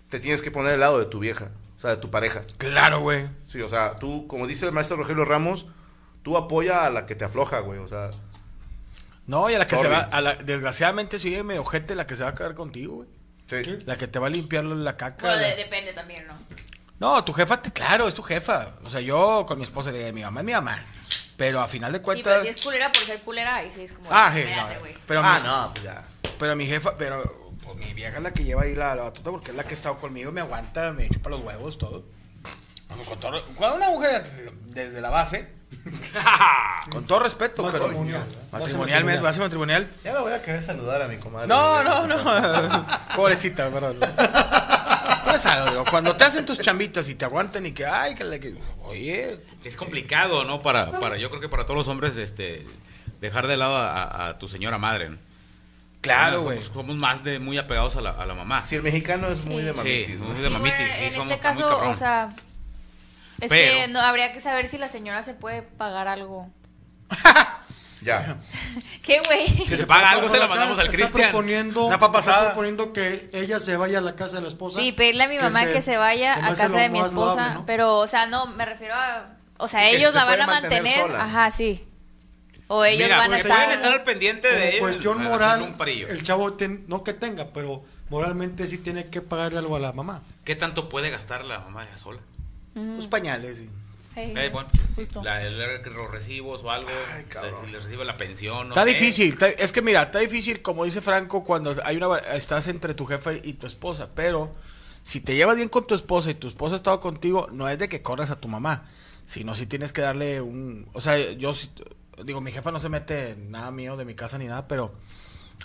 Te 0.09 0.19
tienes 0.21 0.42
que 0.42 0.50
poner 0.50 0.75
al 0.75 0.80
lado 0.80 0.99
de 0.99 1.07
tu 1.07 1.21
vieja, 1.21 1.50
o 1.81 1.83
sea, 1.83 1.91
de 1.93 1.97
tu 1.97 2.11
pareja. 2.11 2.43
Claro, 2.59 3.01
güey. 3.01 3.27
Sí, 3.49 3.63
o 3.63 3.69
sea, 3.71 3.97
tú, 3.97 4.27
como 4.27 4.47
dice 4.47 4.67
el 4.67 4.73
maestro 4.73 4.99
Rogelio 4.99 5.25
Ramos, 5.25 5.65
tú 6.23 6.37
apoya 6.37 6.85
a 6.85 6.91
la 6.91 7.07
que 7.07 7.15
te 7.15 7.25
afloja, 7.25 7.61
güey. 7.61 7.79
O 7.79 7.89
sea, 7.89 8.11
No, 9.27 9.49
y 9.49 9.55
a 9.55 9.59
la 9.59 9.65
que 9.67 9.77
Sorry. 9.77 9.89
se 9.89 9.95
va, 9.95 10.01
a 10.03 10.21
la, 10.21 10.35
desgraciadamente 10.35 11.19
sigue 11.19 11.43
medio 11.43 11.63
ojete 11.63 11.95
la 11.95 12.07
que 12.07 12.17
se 12.17 12.23
va 12.25 12.29
a 12.31 12.35
quedar 12.35 12.55
contigo, 12.55 12.97
güey. 12.97 13.09
sí. 13.47 13.79
La 13.87 13.97
que 13.97 14.07
te 14.09 14.19
va 14.19 14.27
a 14.27 14.31
limpiar 14.31 14.65
la 14.65 14.99
caca. 14.99 15.27
Bueno, 15.27 15.41
la- 15.41 15.49
de- 15.49 15.57
depende 15.57 15.95
también, 15.95 16.27
¿no? 16.27 16.35
No, 16.99 17.25
tu 17.25 17.33
jefa, 17.33 17.63
te- 17.63 17.73
claro, 17.73 18.09
es 18.09 18.15
tu 18.15 18.23
jefa. 18.23 18.75
O 18.85 18.91
sea, 18.91 19.01
yo 19.01 19.47
con 19.49 19.57
mi 19.59 19.65
esposa 19.65 19.91
digo, 19.91 20.13
mi 20.13 20.21
mamá 20.21 20.41
es 20.41 20.47
mi 20.47 20.53
mamá. 20.53 20.85
Pero 21.39 21.63
a 21.63 21.67
final 21.69 21.93
de 21.93 21.99
Sí, 22.01 22.05
cuentas... 22.05 22.33
pero 22.41 22.43
si 22.45 22.49
es 22.51 22.63
culera 22.63 22.93
por 22.93 23.03
ser 23.05 23.23
culera, 23.23 23.57
ahí 23.57 23.71
sí 23.75 23.81
es 23.85 23.93
como... 23.93 24.11
Ah, 24.13 24.31
sí, 24.35 24.43
no, 24.55 24.67
pero 25.07 25.23
ah, 25.25 25.41
mi- 25.41 25.47
no, 25.49 25.71
pues 25.73 25.85
ya. 25.85 26.05
Pero 26.39 26.55
mi 26.57 26.67
jefa, 26.67 26.99
pero 26.99 27.40
pues 27.75 27.87
mi 27.87 27.93
vieja 27.95 28.17
es 28.19 28.23
la 28.23 28.33
que 28.33 28.45
lleva 28.45 28.62
ahí 28.62 28.75
la, 28.75 28.95
la 28.95 29.03
batuta 29.03 29.31
porque 29.31 29.50
es 29.50 29.57
la 29.57 29.65
que 29.65 29.71
ha 29.71 29.75
estado 29.75 29.99
conmigo, 29.99 30.33
me 30.33 30.41
aguanta, 30.41 30.93
me 30.93 31.09
chupa 31.09 31.31
los 31.31 31.41
huevos, 31.43 31.79
todo. 31.79 32.05
Con 33.07 33.19
todo- 33.21 33.41
Cuando 33.55 33.77
una 33.77 33.91
mujer 33.91 34.25
desde 34.67 35.00
la 35.00 35.11
base, 35.11 35.47
con 36.91 37.07
todo 37.07 37.21
respeto, 37.21 37.62
pero 37.71 37.85
Matrimonial, 37.85 38.25
matrimonialmente, 38.50 39.23
base 39.23 39.39
matrimonial. 39.41 39.89
Ya 40.05 40.12
me 40.15 40.21
voy 40.21 40.33
a 40.33 40.43
querer 40.43 40.61
saludar 40.61 41.00
a 41.03 41.09
mi 41.09 41.17
comadre. 41.17 41.47
No, 41.49 41.83
no, 41.85 42.07
no. 42.07 42.87
Pobrecita, 43.17 43.69
perdón. 43.71 43.97
Pero 44.00 45.37
es 45.37 45.47
algo, 45.47 45.71
digo, 45.71 45.85
cuando 45.89 46.17
te 46.17 46.25
hacen 46.25 46.45
tus 46.45 46.59
chambitas 46.59 47.09
y 47.09 47.15
te 47.15 47.25
aguantan 47.25 47.65
y 47.67 47.73
que, 47.73 47.87
ay, 47.87 48.15
que, 48.17 48.25
le- 48.25 48.41
que- 48.41 48.57
oye, 48.83 49.41
Es 49.65 49.77
complicado, 49.77 50.43
¿no? 50.45 50.61
Para, 50.61 50.91
para, 50.99 51.17
yo 51.17 51.29
creo 51.31 51.41
que 51.41 51.49
para 51.49 51.65
todos 51.65 51.77
los 51.79 51.89
hombres, 51.89 52.17
este, 52.17 52.67
dejar 53.21 53.47
de 53.47 53.57
lado 53.57 53.77
a, 53.77 53.93
a- 54.03 54.29
a 54.31 54.39
tu 54.39 54.49
señora 54.49 54.79
madre, 54.79 55.11
¿no? 55.11 55.19
Claro, 56.00 56.37
Somos- 56.38 56.45
güey. 56.45 56.62
Somos, 56.62 56.97
más 56.97 57.25
de 57.25 57.38
muy 57.38 57.59
apegados 57.59 57.97
a 57.97 58.00
la, 58.00 58.11
a 58.11 58.26
la 58.26 58.35
mamá. 58.35 58.62
Si 58.62 58.76
el 58.76 58.83
mexicano 58.83 59.28
es 59.28 59.45
muy 59.45 59.62
de 59.62 59.71
Sí, 59.73 59.76
mamitis, 59.76 60.21
¿no? 60.21 60.28
muy 60.28 60.40
de 60.42 60.50
mamitis, 60.50 60.78
bueno, 60.78 60.95
sí, 60.97 61.04
en 61.04 61.12
somos 61.12 61.33
este 61.33 61.49
muy 61.49 61.57
caso, 61.62 61.69
cabrón. 61.75 61.92
o 61.92 61.97
sea, 61.97 62.28
es 63.40 63.49
Pero- 63.49 63.75
que 63.75 63.88
no, 63.88 64.00
habría 64.00 64.33
que 64.33 64.40
saber 64.40 64.66
si 64.66 64.78
la 64.78 64.88
señora 64.88 65.23
se 65.23 65.35
puede 65.35 65.62
pagar 65.62 66.09
algo. 66.09 66.49
Ya. 68.02 68.38
¿Qué, 69.02 69.21
güey? 69.26 69.47
Si 69.47 69.76
se 69.76 69.87
paga 69.87 70.12
algo, 70.12 70.30
se 70.30 70.38
la 70.38 70.47
mandamos 70.47 70.78
al 70.78 70.88
Cristian. 70.88 71.28
proponiendo, 71.33 71.85
Una 71.85 71.99
papa 71.99 72.21
está 72.21 72.47
proponiendo 72.47 72.95
que 72.95 73.28
ella 73.35 73.61
se 73.61 73.76
vaya 73.76 73.99
a 73.99 74.00
la 74.00 74.16
casa 74.16 74.37
de 74.37 74.42
la 74.42 74.49
esposa. 74.49 74.80
Sí, 74.80 74.92
pedirle 74.92 75.25
a 75.25 75.28
mi 75.28 75.37
que 75.37 75.42
mamá 75.42 75.61
se- 75.64 75.73
que 75.75 75.83
se 75.83 75.99
vaya 75.99 76.33
se 76.33 76.40
a 76.40 76.49
casa 76.54 76.69
de 76.78 76.88
mi 76.88 76.99
esposa, 76.99 77.35
loable, 77.37 77.54
¿no? 77.57 77.66
pero, 77.66 77.99
o 77.99 78.07
sea, 78.07 78.25
no, 78.26 78.47
me 78.47 78.64
refiero 78.64 78.95
a... 78.95 79.26
O 79.59 79.69
sea, 79.69 79.80
Sí, 79.80 79.90
que 79.90 79.97
ellos 79.99 80.12
se 80.12 80.16
la 80.16 80.25
van 80.25 80.40
a 80.40 80.47
mantener 80.47 80.83
mantener, 80.83 80.99
sola. 81.09 81.25
ajá, 81.25 81.50
sí. 81.50 81.87
O 82.73 82.85
ellos 82.85 83.03
Mira, 83.09 83.17
van 83.19 83.25
a 83.25 83.37
porque 83.37 83.41
estar... 83.43 83.57
pueden 83.65 83.71
estar 83.81 83.93
al 83.93 84.05
pendiente 84.05 84.47
de 84.49 84.69
él. 84.75 84.79
cuestión 84.79 85.23
moral, 85.25 85.75
el 86.09 86.23
chavo 86.23 86.53
ten- 86.53 86.85
no 86.87 87.03
que 87.03 87.15
tenga, 87.15 87.49
pero 87.49 87.83
moralmente 88.11 88.67
sí 88.69 88.79
tiene 88.79 89.07
que 89.07 89.21
pagarle 89.23 89.59
algo 89.59 89.75
a 89.75 89.81
la 89.81 89.93
mamá. 89.93 90.23
¿Qué 90.45 90.55
tanto 90.55 90.89
puede 90.89 91.11
gastar 91.11 91.45
la 91.45 91.59
mamá 91.59 91.89
ya 91.91 91.97
sola? 91.97 92.21
Tus 92.75 93.09
pañales, 93.09 93.59
sí. 93.59 93.69
Hey, 94.15 94.33
Eh, 94.37 94.50
bueno, 94.50 94.69
la- 95.23 95.43
el- 95.43 95.59
los 95.83 96.11
recibos 96.12 96.62
o 96.62 96.71
algo, 96.71 96.89
Ay, 97.17 97.25
si 97.65 97.73
le 97.73 97.79
recibe 97.81 98.05
la 98.05 98.17
pensión. 98.17 98.69
Está 98.69 98.85
difícil, 98.85 99.31
está- 99.33 99.49
es 99.49 99.73
que 99.73 99.83
mira, 99.83 100.03
está 100.03 100.21
difícil, 100.21 100.62
como 100.62 100.85
dice 100.85 101.00
Franco, 101.00 101.43
cuando 101.45 101.75
hay 101.85 101.97
una 101.97 102.19
estás 102.19 102.69
entre 102.69 102.95
tu 102.95 103.05
jefa 103.07 103.33
y 103.35 103.55
tu 103.55 103.67
esposa, 103.67 104.11
pero 104.15 104.53
si 105.03 105.21
te 105.21 105.35
llevas 105.35 105.57
bien 105.57 105.69
con 105.69 105.87
tu 105.89 105.97
esposa 105.97 106.31
y 106.31 106.35
tu 106.35 106.47
esposa 106.47 106.75
ha 106.75 106.77
estado 106.77 107.00
contigo, 107.00 107.49
no 107.50 107.69
es 107.69 107.79
de 107.81 107.89
que 107.89 108.00
corras 108.00 108.31
a 108.31 108.41
tu 108.41 108.47
mamá, 108.47 108.85
sino 109.27 109.57
si 109.57 109.67
tienes 109.67 109.93
que 109.93 110.03
darle 110.03 110.41
un, 110.41 110.89
o 110.93 111.00
sea, 111.00 111.17
yo 111.33 111.53
sí- 111.55 111.71
digo, 112.25 112.41
mi 112.41 112.53
jefa 112.53 112.71
no 112.71 112.81
se 112.81 112.89
mete 112.89 113.31
en 113.31 113.50
nada 113.50 113.71
mío 113.71 113.97
de 113.97 114.05
mi 114.05 114.15
casa 114.15 114.39
ni 114.39 114.47
nada, 114.47 114.67
pero 114.69 114.95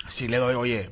sí 0.09 0.27
le 0.27 0.38
doy, 0.38 0.55
oye, 0.55 0.91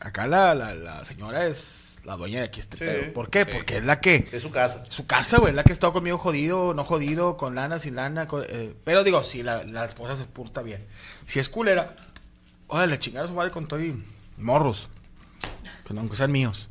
acá 0.00 0.26
la, 0.26 0.54
la, 0.54 0.74
la 0.74 1.04
señora 1.04 1.46
es 1.46 1.98
la 2.04 2.16
dueña 2.16 2.38
de 2.40 2.46
aquí 2.46 2.60
este 2.60 2.78
Sí. 2.78 2.84
pedo. 2.84 3.12
¿Por 3.12 3.30
qué? 3.30 3.44
Sí. 3.44 3.50
Porque 3.52 3.76
es 3.78 3.84
la 3.84 4.00
que... 4.00 4.28
Es 4.32 4.42
su 4.42 4.50
casa. 4.50 4.84
Su 4.88 5.06
casa, 5.06 5.38
güey, 5.38 5.50
es 5.50 5.56
la 5.56 5.64
que 5.64 5.72
ha 5.72 5.74
estado 5.74 5.92
conmigo 5.92 6.16
jodido, 6.18 6.72
no 6.74 6.84
jodido, 6.84 7.36
con 7.36 7.54
lana, 7.54 7.78
sin 7.78 7.96
lana. 7.96 8.26
con- 8.26 8.44
eh, 8.48 8.74
pero 8.84 9.04
digo, 9.04 9.22
si 9.22 9.42
la, 9.42 9.64
la 9.64 9.84
esposa 9.84 10.16
se 10.16 10.24
porta 10.24 10.62
bien. 10.62 10.86
Si 11.26 11.38
es 11.38 11.48
culera, 11.50 11.94
órale, 12.68 12.98
chingar 12.98 13.24
a 13.24 13.28
su 13.28 13.34
madre 13.34 13.50
con 13.50 13.66
todo 13.68 13.82
y 13.82 14.02
morros. 14.38 14.88
Que 15.86 15.92
no, 15.94 16.00
aunque 16.00 16.16
sean 16.16 16.32
míos. 16.32 16.68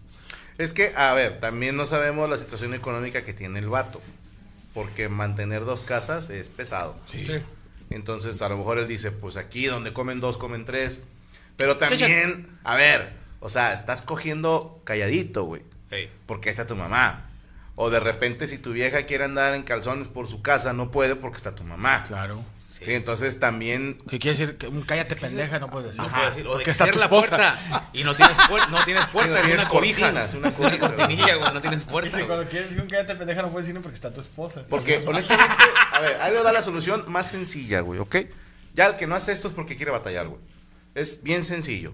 Es 0.58 0.74
que, 0.74 0.94
a 0.96 1.14
ver, 1.14 1.40
también 1.40 1.78
no 1.78 1.86
sabemos 1.86 2.28
la 2.30 2.38
situación 2.38 2.74
económica 2.74 3.24
que 3.24 3.34
tiene 3.34 3.60
el 3.60 3.70
vato. 3.70 4.02
Porque 4.74 5.10
mantener 5.10 5.64
dos 5.66 5.84
casas 5.84 6.30
es 6.30 6.50
pesado. 6.50 6.96
Sí. 7.12 7.28
Entonces, 7.90 8.42
a 8.42 8.50
lo 8.50 8.58
mejor 8.58 8.80
él 8.80 8.88
dice, 8.88 9.12
pues 9.12 9.38
aquí 9.38 9.66
donde 9.66 9.94
comen 9.94 10.20
dos, 10.20 10.38
comen 10.38 10.66
tres. 10.66 11.02
Pero 11.58 11.78
también, 11.78 12.48
a 12.64 12.76
ver, 12.76 13.14
o 13.40 13.50
sea, 13.50 13.74
estás 13.74 14.02
cogiendo 14.02 14.82
calladito, 14.84 15.44
güey. 15.44 15.64
Ey. 15.92 16.10
Porque 16.26 16.50
ahí 16.50 16.52
está 16.52 16.66
tu 16.68 16.76
mamá. 16.76 17.30
O 17.76 17.90
de 17.90 18.00
repente, 18.00 18.46
si 18.48 18.58
tu 18.58 18.74
vieja 18.74 19.04
quiere 19.06 19.24
andar 19.24 19.56
en 19.56 19.64
calzones 19.64 20.08
por 20.08 20.28
su 20.28 20.42
casa, 20.42 20.74
no 20.74 20.92
puede 20.92 21.16
porque 21.16 21.38
está 21.38 21.56
tu 21.56 21.64
mamá. 21.64 22.04
Claro. 22.04 22.44
Sí, 22.82 22.94
entonces 22.94 23.40
también. 23.40 23.98
¿Qué 24.10 24.20
quiere 24.20 24.38
decir? 24.38 24.58
Que 24.58 24.68
un 24.68 24.82
cállate 24.84 25.16
pendeja 25.16 25.60
no 25.60 25.70
puedes 25.70 25.96
decir. 25.96 26.44
No 26.44 26.52
o 26.52 26.58
de 26.58 26.64
que 26.64 26.72
está 26.72 26.90
tu 26.90 26.98
la 26.98 27.06
esposa. 27.06 27.28
puerta 27.28 27.90
y 27.94 28.04
no 28.04 28.16
tienes, 28.16 28.38
puer- 28.38 28.68
no 28.70 28.84
tienes 28.86 29.06
puerta, 29.08 29.32
no 29.32 29.38
es 29.38 29.44
tienes 29.44 29.62
una 29.64 29.70
cobija. 29.70 30.00
cortinas, 30.02 30.34
una 30.34 30.54
cobija. 30.54 30.80
cortinilla, 30.96 31.36
güey, 31.36 31.54
no 31.54 31.62
tienes 31.62 31.84
puerta. 31.84 32.06
Dice, 32.08 32.18
güey. 32.24 32.28
cuando 32.28 32.50
quieres 32.50 32.70
decir 32.70 32.82
un 32.84 32.90
cállate 32.90 33.16
pendeja 33.16 33.42
no 33.42 33.50
puedes 33.50 33.66
decirlo 33.68 33.82
porque 33.82 33.96
está 33.96 34.14
tu 34.14 34.22
esposa. 34.22 34.64
Porque 34.70 35.04
honestamente, 35.06 35.64
a 35.92 36.00
ver, 36.00 36.22
ahí 36.22 36.32
le 36.34 36.42
da 36.42 36.54
la 36.54 36.62
solución 36.62 37.04
más 37.08 37.30
sencilla, 37.30 37.82
güey, 37.82 38.00
¿ok? 38.00 38.16
Ya 38.76 38.86
el 38.86 38.96
que 38.96 39.08
no 39.08 39.16
hace 39.16 39.34
esto 39.34 39.48
es 39.50 39.54
porque 39.54 39.76
quiere 39.76 39.92
batallar, 39.92 40.28
güey. 40.28 40.40
Es 40.96 41.22
bien 41.24 41.44
sencillo. 41.44 41.94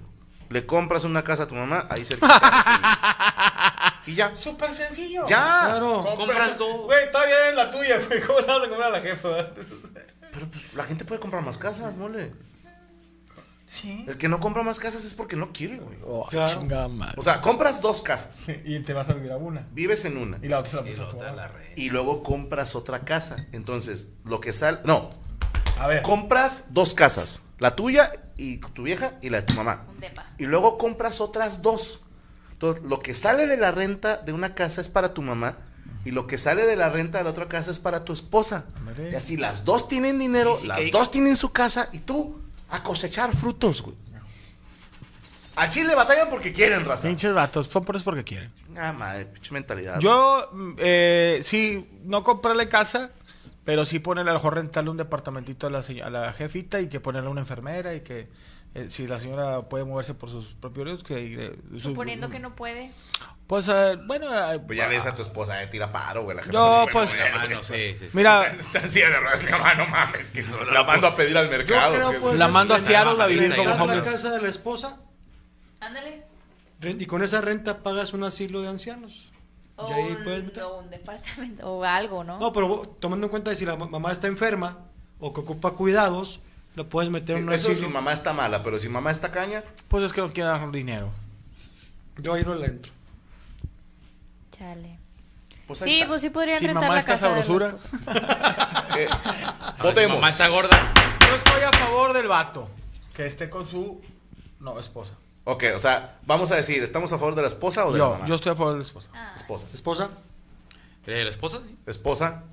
Le 0.50 0.68
compras 0.68 1.04
una 1.04 1.24
casa 1.24 1.44
a 1.44 1.48
tu 1.48 1.56
mamá, 1.56 1.88
ahí 1.90 2.06
cerquita. 2.06 4.00
y 4.06 4.14
ya. 4.14 4.36
Súper 4.36 4.72
sencillo. 4.72 5.26
Ya. 5.28 5.62
Claro. 5.66 6.04
Compras 6.16 6.58
dos. 6.60 6.82
Güey, 6.86 7.06
está 7.06 7.26
bien 7.26 7.56
la 7.56 7.72
tuya, 7.72 8.00
güey. 8.08 8.22
¿Cómo 8.22 8.40
le 8.42 8.46
vas 8.46 8.58
a 8.64 8.70
comprar 8.70 8.94
a 8.94 8.98
la 8.98 9.02
jefa? 9.02 9.28
La 10.76 10.84
gente 10.84 11.06
puede 11.06 11.20
comprar 11.22 11.44
más 11.44 11.58
casas, 11.58 11.96
mole. 11.96 12.32
Sí. 13.68 14.06
El 14.08 14.18
que 14.18 14.30
no 14.30 14.40
compra 14.40 14.62
más 14.62 14.80
casas 14.80 15.04
es 15.06 15.16
porque 15.16 15.36
no 15.36 15.52
quiere, 15.52 15.78
güey. 15.80 15.98
Oh, 16.06 16.28
Claro. 16.30 16.60
chingada 16.60 16.88
madre. 16.88 17.16
O 17.18 17.24
sea, 17.24 17.42
compras 17.42 17.82
dos 17.82 18.02
casas, 18.04 18.44
y 18.64 18.80
te 18.82 18.94
vas 18.94 19.10
a 19.10 19.14
vivir 19.14 19.32
a 19.32 19.38
una. 19.38 19.68
vives 19.72 20.06
en 20.06 20.18
una 20.18 20.38
Y 20.42 20.48
la 20.50 20.60
otra 20.60 20.84
la 20.84 20.90
Y 20.90 20.94
otra 21.00 21.32
la 21.34 21.48
red. 21.48 21.76
y 21.76 21.90
luego 21.90 22.22
compras 22.22 22.76
otra 22.76 23.04
casa. 23.06 23.48
Entonces, 23.54 24.08
lo 24.24 24.40
que 24.40 24.54
sale, 24.54 24.80
no, 24.86 25.10
A 25.80 25.88
ver. 25.88 26.04
compras 26.04 26.66
dos 26.70 26.94
casas, 26.94 27.42
la 27.58 27.76
tuya 27.76 28.12
y 28.38 28.58
tu 28.60 28.84
vieja 28.84 29.14
y 29.22 29.30
la 29.32 29.42
de 29.42 29.48
tu 29.48 29.56
mamá. 29.56 29.86
Un 29.90 30.00
depa. 30.00 30.26
Y 30.38 30.46
luego 30.46 30.78
compras 30.78 31.20
otras 31.20 31.62
dos. 31.64 32.02
Entonces, 32.52 32.84
lo 32.86 33.00
que 33.00 33.16
sale 33.16 33.48
de 33.48 33.58
la 33.58 33.72
renta 33.72 34.18
de 34.18 34.32
una 34.32 34.54
casa 34.56 34.80
es 34.80 34.90
para 34.90 35.14
tu 35.14 35.22
mamá 35.24 35.58
y 36.06 36.12
lo 36.12 36.28
que 36.28 36.38
sale 36.38 36.66
de 36.66 36.76
la 36.78 36.90
renta 36.90 37.18
de 37.18 37.24
la 37.26 37.32
otra 37.32 37.48
casa 37.50 37.72
es 37.72 37.80
para 37.80 38.06
tu 38.06 38.14
esposa. 38.14 38.66
Hombre. 38.78 39.10
Y 39.12 39.16
así 39.16 39.36
las 39.38 39.66
dos 39.66 39.88
tienen 39.90 40.18
dinero, 40.20 40.58
las 40.66 40.80
que- 40.80 40.92
dos 40.92 41.12
tienen 41.12 41.36
su 41.36 41.52
casa 41.52 41.90
y 41.92 42.00
tú 42.00 42.40
a 42.70 42.82
cosechar 42.84 43.36
frutos, 43.36 43.82
güey. 43.82 43.96
A 45.58 45.70
Chile 45.70 45.96
batallan 45.96 46.30
porque 46.30 46.52
quieren, 46.52 46.84
raza. 46.84 47.08
Pinches 47.08 47.34
vatos, 47.34 47.68
son 47.68 47.86
por 47.86 47.96
eso 47.96 48.04
porque 48.04 48.26
quieren. 48.26 48.52
Ah, 48.78 48.92
madre, 48.92 49.26
pinche 49.26 49.54
mentalidad. 49.54 50.00
Yo, 50.02 50.50
eh, 50.78 51.40
sí, 51.44 51.88
no 52.04 52.24
comprarle 52.24 52.68
casa, 52.68 53.12
pero 53.64 53.86
sí 53.86 54.00
ponerle 54.00 54.32
a 54.32 54.34
lo 54.34 54.40
mejor 54.40 54.56
rentarle 54.56 54.90
un 54.90 54.98
departamentito 54.98 55.66
a 55.68 55.70
la, 55.70 55.80
a 55.80 56.10
la 56.10 56.34
jefita 56.34 56.82
y 56.82 56.90
que 56.90 57.00
ponerle 57.00 57.30
una 57.30 57.40
enfermera 57.42 57.96
y 57.96 58.02
que 58.02 58.28
eh, 58.76 58.90
si 58.90 59.08
la 59.08 59.20
señora 59.20 59.64
puede 59.64 59.84
moverse 59.86 60.14
por 60.14 60.30
sus 60.30 60.48
propios 60.54 60.86
medios, 60.86 61.04
que... 61.04 61.46
eh, 61.48 61.56
su- 61.74 61.90
Suponiendo 61.90 62.30
que 62.30 62.40
no 62.40 62.56
puede. 62.56 62.92
Pues, 63.48 63.68
eh, 63.70 63.98
bueno... 64.06 64.28
eh, 64.54 64.60
Pues 64.60 64.78
ya 64.78 64.88
ves 64.88 65.06
a 65.06 65.16
tu 65.16 65.22
esposa, 65.24 65.62
eh, 65.64 65.68
tira 65.68 65.92
paro, 65.92 66.24
güey. 66.24 66.36
La 66.38 66.44
jefa 66.44 66.54
No, 66.54 66.80
dice, 66.82 66.92
pues, 66.92 67.10
bueno, 67.10 67.26
Ah, 67.40 67.46
güey, 67.46 67.58
no, 67.58 67.64
sí, 67.64 67.96
sí. 67.98 68.10
Mira, 68.14 68.46
Está 68.60 68.80
en 68.80 68.90
silla 68.90 69.10
de 69.10 69.20
ruedas, 69.20 69.44
mi 69.44 69.50
mamá, 69.50 69.74
no 69.76 69.88
mames, 69.88 70.30
que 70.32 70.44
la 70.72 70.84
mando 70.84 71.08
a 71.08 71.16
pedir 71.16 71.38
al 71.38 71.50
mercado. 71.50 71.96
Yo 71.98 72.10
creo 72.10 72.22
puede 72.22 72.38
la 72.38 72.48
mando 72.48 72.74
a 72.76 72.80
Seattle 72.80 73.22
a 73.24 73.26
vivir 73.28 73.56
como 73.56 73.70
rentar 73.70 73.98
la 73.98 74.04
casa 74.04 74.32
de 74.32 74.42
la 74.42 74.50
esposa 74.50 75.00
Ándale. 75.80 76.24
y 76.82 77.06
con 77.06 77.24
esa 77.24 77.42
renta 77.42 77.82
pagas 77.84 78.14
un 78.14 78.24
asilo 78.24 78.62
de 78.62 78.70
ancianos. 78.70 79.32
O 79.78 79.90
Y 79.90 79.94
ahí 79.94 80.12
un, 80.12 80.24
puedes 80.24 80.44
meter- 80.46 80.64
o 80.64 80.80
un 80.80 80.90
departamento. 80.90 81.70
O 81.72 81.84
algo, 81.84 82.24
¿no? 82.24 82.40
No, 82.40 82.54
pero 82.54 82.96
tomando 83.00 83.26
en 83.28 83.30
cuenta 83.30 83.50
de 83.52 83.56
si 83.58 83.66
la 83.66 83.76
ma- 83.76 83.88
mamá 83.88 84.12
está 84.12 84.28
enferma 84.28 84.80
o 85.20 85.34
que 85.34 85.42
ocupa 85.42 85.72
cuidados, 85.72 86.40
lo 86.76 86.88
puedes 86.90 87.10
meter 87.10 87.38
en 87.38 87.48
un 87.48 87.54
Eso 87.54 87.74
si 87.74 87.88
mamá 87.88 88.14
está 88.14 88.34
mala, 88.34 88.62
pero 88.64 88.78
si 88.80 88.90
mamá 88.90 89.12
está 89.12 89.32
caña, 89.32 89.64
Pues 89.88 90.04
es 90.04 90.14
que 90.14 90.22
no 90.22 90.32
quiere 90.32 90.50
dar 90.50 90.72
dinero. 90.72 91.10
Yo 92.18 92.34
ahí 92.34 92.44
no 92.44 92.56
le 92.56 92.66
entro. 92.68 92.92
Chale. 94.52 94.98
pues 95.68 95.80
Sí, 95.80 95.96
está. 95.96 96.08
pues 96.08 96.22
sí 96.22 96.30
podrían 96.30 96.60
Si 96.60 96.68
rentar 96.68 96.84
mamá 96.84 96.94
la 96.96 97.00
está 97.00 97.14
casa 97.14 97.30
de 97.30 97.36
la 97.36 97.44
sabrosura. 97.44 97.76
Eh, 98.98 99.10
Ahora, 99.10 99.76
si 99.78 99.84
votemos. 99.84 100.16
mamá 100.18 100.30
está 100.30 100.48
gorda. 100.48 100.94
Yo 101.28 101.36
estoy 101.36 101.64
a 101.64 101.72
favor 101.74 102.14
del 102.14 102.28
vato. 102.30 102.70
Que 103.14 103.26
esté 103.28 103.50
con 103.50 103.66
su... 103.66 104.00
No, 104.62 104.80
esposa. 104.80 105.12
Ok, 105.44 105.66
o 105.76 105.80
sea, 105.80 106.18
vamos 106.26 106.52
a 106.52 106.56
decir, 106.56 106.82
¿estamos 106.82 107.12
a 107.12 107.18
favor 107.20 107.36
de 107.36 107.42
la 107.42 107.50
esposa 107.50 107.86
o 107.86 107.92
de 107.92 108.00
la 108.00 108.06
Yo, 108.06 108.12
mamá? 108.12 108.26
yo 108.26 108.36
estoy 108.36 108.54
a 108.54 108.56
favor 108.56 108.72
de 108.74 108.80
la 108.80 108.86
esposa. 108.86 109.10
Ah. 109.14 109.34
Esposa. 109.36 109.68
¿Esposa? 109.74 110.10
Eh, 111.08 111.24
¿La 111.26 111.30
esposa? 111.30 111.60
sí. 111.68 111.76
Esposa. 111.88 112.44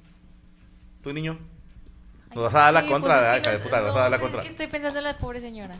¿Tu 1.04 1.12
niño? 1.12 1.38
Nos 2.34 2.44
vas 2.44 2.54
a 2.54 2.58
dar 2.58 2.74
la 2.74 2.80
Sí, 2.82 2.86
contra, 2.88 3.08
pues 3.14 3.18
es 3.18 3.22
¿verdad, 3.22 3.34
que 3.34 3.40
hija 3.40 3.50
de 3.50 3.58
puta? 3.58 3.76
Nos 3.80 3.86
vas 3.88 3.96
a 3.96 4.00
dar 4.00 4.10
la 4.10 4.18
pues 4.18 4.28
es 4.30 4.32
contra. 4.36 4.42
que 4.42 4.48
estoy 4.50 4.66
pensando 4.68 4.98
en 4.98 5.04
la 5.04 5.18
pobre 5.18 5.40
señora. 5.40 5.74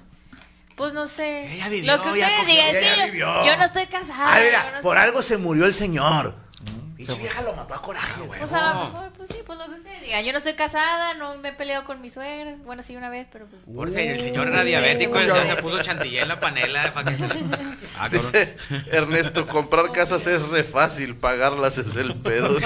Pues 0.77 0.93
no 0.95 1.07
sé. 1.07 1.53
Ella 1.55 1.69
vivió, 1.69 1.97
Lo 1.97 2.03
que 2.03 2.09
ustedes 2.09 2.31
cogió, 2.41 2.47
digan. 2.47 2.69
Es 2.69 2.77
ella 2.77 2.95
que 2.95 2.99
yo, 3.01 3.07
vivió. 3.13 3.45
yo 3.47 3.57
no 3.57 3.65
estoy 3.65 3.87
casada. 3.87 4.25
Ah, 4.35 4.41
mira, 4.45 4.65
no 4.77 4.81
por 4.81 4.97
estoy- 4.97 5.09
algo 5.09 5.23
se 5.23 5.37
murió 5.39 5.67
el 5.67 5.75
señor. 5.75 6.35
Pinche 6.97 7.19
vieja 7.19 7.43
lo 7.43 7.53
mató 7.55 7.75
a 7.75 7.83
coraje, 7.83 8.21
güey. 8.23 8.39
Pues 8.39 8.53
a 8.53 8.75
lo 8.75 8.81
mejor, 8.85 9.13
pues 9.17 9.29
sí, 9.31 9.39
pues 9.45 9.59
lo 9.59 9.65
que 9.67 9.73
ustedes 9.73 10.03
digan. 10.03 10.25
Yo 10.25 10.31
no 10.31 10.39
estoy 10.39 10.55
casada, 10.55 11.15
no 11.15 11.35
me 11.39 11.49
he 11.49 11.53
peleado 11.53 11.85
con 11.85 12.01
mis 12.01 12.15
suegras. 12.15 12.61
Bueno, 12.63 12.81
sí, 12.83 12.95
una 12.95 13.09
vez, 13.09 13.27
pero 13.33 13.47
pues. 13.47 13.61
Porque 13.75 14.13
el 14.13 14.21
señor 14.21 14.47
era 14.47 14.63
diabético, 14.63 15.19
él 15.19 15.27
ya 15.35 15.57
se 15.57 15.63
puso 15.63 15.83
chantilly 15.83 16.19
en 16.21 16.29
la 16.29 16.39
panela. 16.39 16.93
para 16.95 17.11
que 17.11 17.17
se 17.19 17.25
Ah. 17.99 18.09
Dice 18.09 18.57
Ernesto, 18.93 19.49
comprar 19.49 19.91
casas 19.91 20.27
es 20.29 20.47
re 20.49 20.63
fácil, 20.63 21.17
pagarlas 21.17 21.77
es 21.79 21.97
el 21.97 22.15
pedo. 22.15 22.57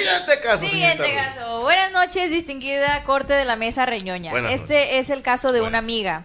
Siguiente 0.00 0.40
caso, 0.40 0.66
Siguiente 0.66 1.02
señorita 1.04 1.22
Ruiz. 1.24 1.34
caso. 1.36 1.60
Buenas 1.62 1.92
noches, 1.92 2.30
distinguida 2.30 3.02
corte 3.04 3.32
de 3.34 3.44
la 3.44 3.56
mesa 3.56 3.86
reñoña. 3.86 4.30
Buenas 4.30 4.52
este 4.52 4.74
noches. 4.80 4.92
es 4.94 5.10
el 5.10 5.22
caso 5.22 5.52
de 5.52 5.60
una 5.60 5.78
amiga, 5.78 6.24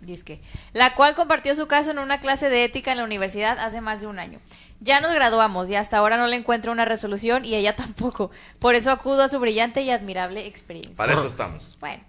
disque, 0.00 0.40
la 0.72 0.94
cual 0.94 1.14
compartió 1.14 1.54
su 1.54 1.66
caso 1.66 1.90
en 1.90 1.98
una 1.98 2.20
clase 2.20 2.48
de 2.48 2.64
ética 2.64 2.92
en 2.92 2.98
la 2.98 3.04
universidad 3.04 3.58
hace 3.58 3.80
más 3.80 4.00
de 4.00 4.06
un 4.06 4.18
año. 4.18 4.40
Ya 4.82 5.00
nos 5.00 5.12
graduamos 5.12 5.68
y 5.68 5.74
hasta 5.76 5.98
ahora 5.98 6.16
no 6.16 6.26
le 6.26 6.36
encuentro 6.36 6.72
una 6.72 6.86
resolución 6.86 7.44
y 7.44 7.54
ella 7.54 7.76
tampoco. 7.76 8.30
Por 8.58 8.74
eso 8.74 8.90
acudo 8.90 9.22
a 9.22 9.28
su 9.28 9.38
brillante 9.38 9.82
y 9.82 9.90
admirable 9.90 10.46
experiencia. 10.46 10.96
Para 10.96 11.12
eso 11.12 11.26
estamos. 11.26 11.76
Bueno, 11.80 12.02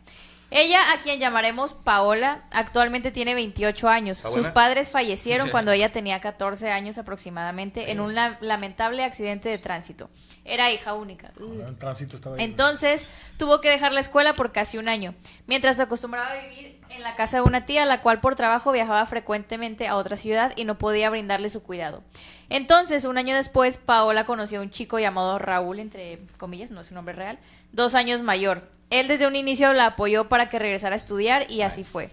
ella, 0.51 0.91
a 0.93 0.99
quien 0.99 1.19
llamaremos 1.19 1.73
Paola, 1.73 2.43
actualmente 2.51 3.11
tiene 3.11 3.33
28 3.33 3.87
años. 3.87 4.17
¿Está 4.17 4.29
Sus 4.29 4.47
padres 4.49 4.91
fallecieron 4.91 5.49
cuando 5.51 5.71
ella 5.71 5.91
tenía 5.91 6.19
14 6.19 6.69
años 6.71 6.97
aproximadamente 6.97 7.91
en 7.91 8.01
un 8.01 8.13
la- 8.15 8.37
lamentable 8.41 9.03
accidente 9.05 9.47
de 9.49 9.57
tránsito. 9.57 10.09
Era 10.43 10.69
hija 10.71 10.93
única. 10.93 11.31
El 11.39 11.77
tránsito 11.77 12.17
estaba 12.17 12.35
ahí. 12.35 12.43
Entonces 12.43 13.07
tuvo 13.37 13.61
que 13.61 13.69
dejar 13.69 13.93
la 13.93 14.01
escuela 14.01 14.33
por 14.33 14.51
casi 14.51 14.77
un 14.77 14.89
año, 14.89 15.15
mientras 15.47 15.77
se 15.77 15.83
acostumbraba 15.83 16.31
a 16.31 16.41
vivir 16.41 16.81
en 16.89 17.01
la 17.01 17.15
casa 17.15 17.37
de 17.37 17.43
una 17.43 17.65
tía, 17.65 17.85
la 17.85 18.01
cual 18.01 18.19
por 18.19 18.35
trabajo 18.35 18.73
viajaba 18.73 19.05
frecuentemente 19.05 19.87
a 19.87 19.95
otra 19.95 20.17
ciudad 20.17 20.51
y 20.57 20.65
no 20.65 20.77
podía 20.77 21.09
brindarle 21.09 21.49
su 21.49 21.63
cuidado. 21.63 22.03
Entonces, 22.49 23.05
un 23.05 23.17
año 23.17 23.33
después, 23.33 23.77
Paola 23.77 24.25
conoció 24.25 24.59
a 24.59 24.63
un 24.63 24.69
chico 24.69 24.99
llamado 24.99 25.39
Raúl, 25.39 25.79
entre 25.79 26.19
comillas, 26.37 26.69
no 26.69 26.81
es 26.81 26.87
su 26.87 26.93
nombre 26.93 27.13
real, 27.15 27.39
dos 27.71 27.95
años 27.95 28.21
mayor. 28.21 28.69
Él 28.91 29.07
desde 29.07 29.25
un 29.25 29.35
inicio 29.35 29.73
la 29.73 29.87
apoyó 29.87 30.29
para 30.29 30.49
que 30.49 30.59
regresara 30.59 30.93
a 30.93 30.97
estudiar 30.97 31.49
y 31.49 31.63
así 31.63 31.83
fue. 31.83 32.11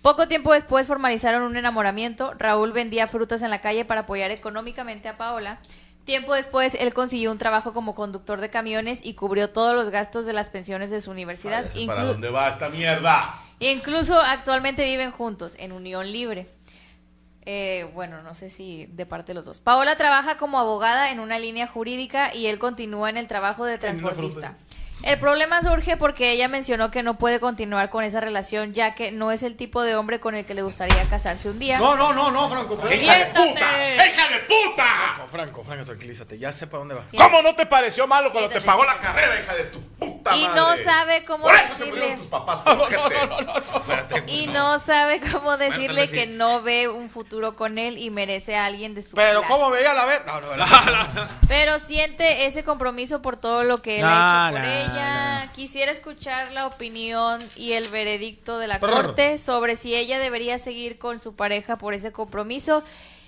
Poco 0.00 0.28
tiempo 0.28 0.54
después 0.54 0.86
formalizaron 0.86 1.42
un 1.42 1.56
enamoramiento. 1.56 2.32
Raúl 2.38 2.72
vendía 2.72 3.06
frutas 3.06 3.42
en 3.42 3.50
la 3.50 3.60
calle 3.60 3.84
para 3.84 4.02
apoyar 4.02 4.30
económicamente 4.30 5.08
a 5.08 5.18
Paola. 5.18 5.58
Tiempo 6.04 6.32
después, 6.32 6.74
él 6.74 6.94
consiguió 6.94 7.30
un 7.30 7.38
trabajo 7.38 7.72
como 7.72 7.94
conductor 7.94 8.40
de 8.40 8.48
camiones 8.48 9.00
y 9.02 9.14
cubrió 9.14 9.50
todos 9.50 9.74
los 9.74 9.90
gastos 9.90 10.24
de 10.24 10.32
las 10.32 10.48
pensiones 10.48 10.90
de 10.90 11.00
su 11.00 11.10
universidad. 11.10 11.64
¿Para 11.86 12.04
dónde 12.04 12.30
va 12.30 12.48
esta 12.48 12.70
mierda? 12.70 13.34
Incluso 13.58 14.18
actualmente 14.18 14.84
viven 14.84 15.10
juntos, 15.10 15.54
en 15.58 15.72
unión 15.72 16.10
libre. 16.10 16.48
Eh, 17.44 17.90
bueno, 17.92 18.22
no 18.22 18.34
sé 18.34 18.48
si 18.48 18.86
de 18.86 19.04
parte 19.04 19.28
de 19.32 19.34
los 19.34 19.44
dos. 19.44 19.60
Paola 19.60 19.96
trabaja 19.96 20.36
como 20.36 20.58
abogada 20.58 21.10
en 21.10 21.20
una 21.20 21.38
línea 21.38 21.66
jurídica 21.66 22.34
y 22.34 22.46
él 22.46 22.58
continúa 22.58 23.10
en 23.10 23.16
el 23.16 23.26
trabajo 23.26 23.64
de 23.64 23.76
transportista. 23.78 24.56
El 25.02 25.18
problema 25.18 25.62
surge 25.62 25.96
porque 25.96 26.30
ella 26.32 26.48
mencionó 26.48 26.90
que 26.90 27.02
no 27.02 27.14
puede 27.18 27.40
continuar 27.40 27.90
con 27.90 28.04
esa 28.04 28.20
relación 28.20 28.72
ya 28.74 28.94
que 28.94 29.12
no 29.12 29.30
es 29.32 29.42
el 29.42 29.56
tipo 29.56 29.82
de 29.82 29.96
hombre 29.96 30.20
con 30.20 30.34
el 30.34 30.44
que 30.44 30.54
le 30.54 30.62
gustaría 30.62 31.02
casarse 31.08 31.48
un 31.48 31.58
día. 31.58 31.78
No, 31.78 31.96
no, 31.96 32.12
no, 32.12 32.30
no, 32.30 32.48
Franco. 32.50 32.76
pero- 32.80 32.94
¡Hija 32.94 33.18
de 33.18 33.24
puta! 33.26 33.42
Siéntate. 33.42 33.94
¡Hija 34.08 34.28
de 34.28 34.38
puta! 34.40 34.84
Franco, 35.16 35.28
Franco, 35.30 35.64
Franco, 35.64 35.84
tranquilízate. 35.84 36.38
Ya 36.38 36.52
sé 36.52 36.66
para 36.66 36.78
dónde 36.80 36.94
va. 36.94 37.02
¿Cómo 37.16 37.42
no 37.42 37.54
te 37.54 37.66
pareció 37.66 38.06
malo 38.06 38.30
cuando 38.32 38.50
te 38.50 38.60
pagó 38.60 38.84
la 38.84 38.98
carrera, 38.98 39.40
hija 39.40 39.54
de 39.54 39.64
tu 39.64 39.80
puta 39.80 40.10
puta 40.20 40.36
y 40.36 40.42
madre. 40.46 40.60
no 40.60 40.76
sabe 40.84 41.24
cómo 41.24 41.44
Por 41.44 41.54
eso 41.54 41.64
se 41.64 41.70
decirle 41.70 41.90
murieron 41.92 42.16
tus 42.18 42.26
papás, 42.26 42.58
por 42.58 42.78
ojete. 42.80 44.24
y 44.32 44.46
no 44.48 44.78
sabe 44.78 45.20
cómo 45.32 45.56
decirle 45.56 46.08
que 46.08 46.26
no 46.26 46.60
ve 46.62 46.88
un 46.88 47.08
futuro 47.08 47.56
con 47.56 47.78
él 47.78 47.96
y 47.98 48.10
merece 48.10 48.56
a 48.56 48.66
alguien 48.66 48.94
de 48.94 49.02
su 49.02 49.16
Pero 49.16 49.40
clase. 49.40 49.52
¿cómo 49.54 49.70
veía 49.70 49.94
la 49.94 50.04
ver? 50.04 50.22
No, 50.26 50.40
no, 50.40 50.56
no. 50.56 50.64
Pero 51.48 51.78
siente 51.78 52.46
ese 52.46 52.64
compromiso 52.64 53.22
por 53.22 53.36
todo 53.36 53.62
lo 53.64 53.78
que 53.78 53.96
él 53.96 54.02
No, 54.02 54.08
ha 54.10 54.48
hecho 54.50 54.56
por 54.56 54.66
no, 54.66 54.89
ella. 54.92 55.48
Quisiera 55.54 55.92
escuchar 55.92 56.52
la 56.52 56.66
opinión 56.66 57.40
y 57.56 57.72
el 57.72 57.88
veredicto 57.88 58.58
de 58.58 58.66
la 58.66 58.80
corte 58.80 59.38
sobre 59.38 59.76
si 59.76 59.94
ella 59.94 60.18
debería 60.18 60.58
seguir 60.58 60.98
con 60.98 61.20
su 61.20 61.34
pareja 61.34 61.76
por 61.76 61.94
ese 61.94 62.12
compromiso 62.12 62.82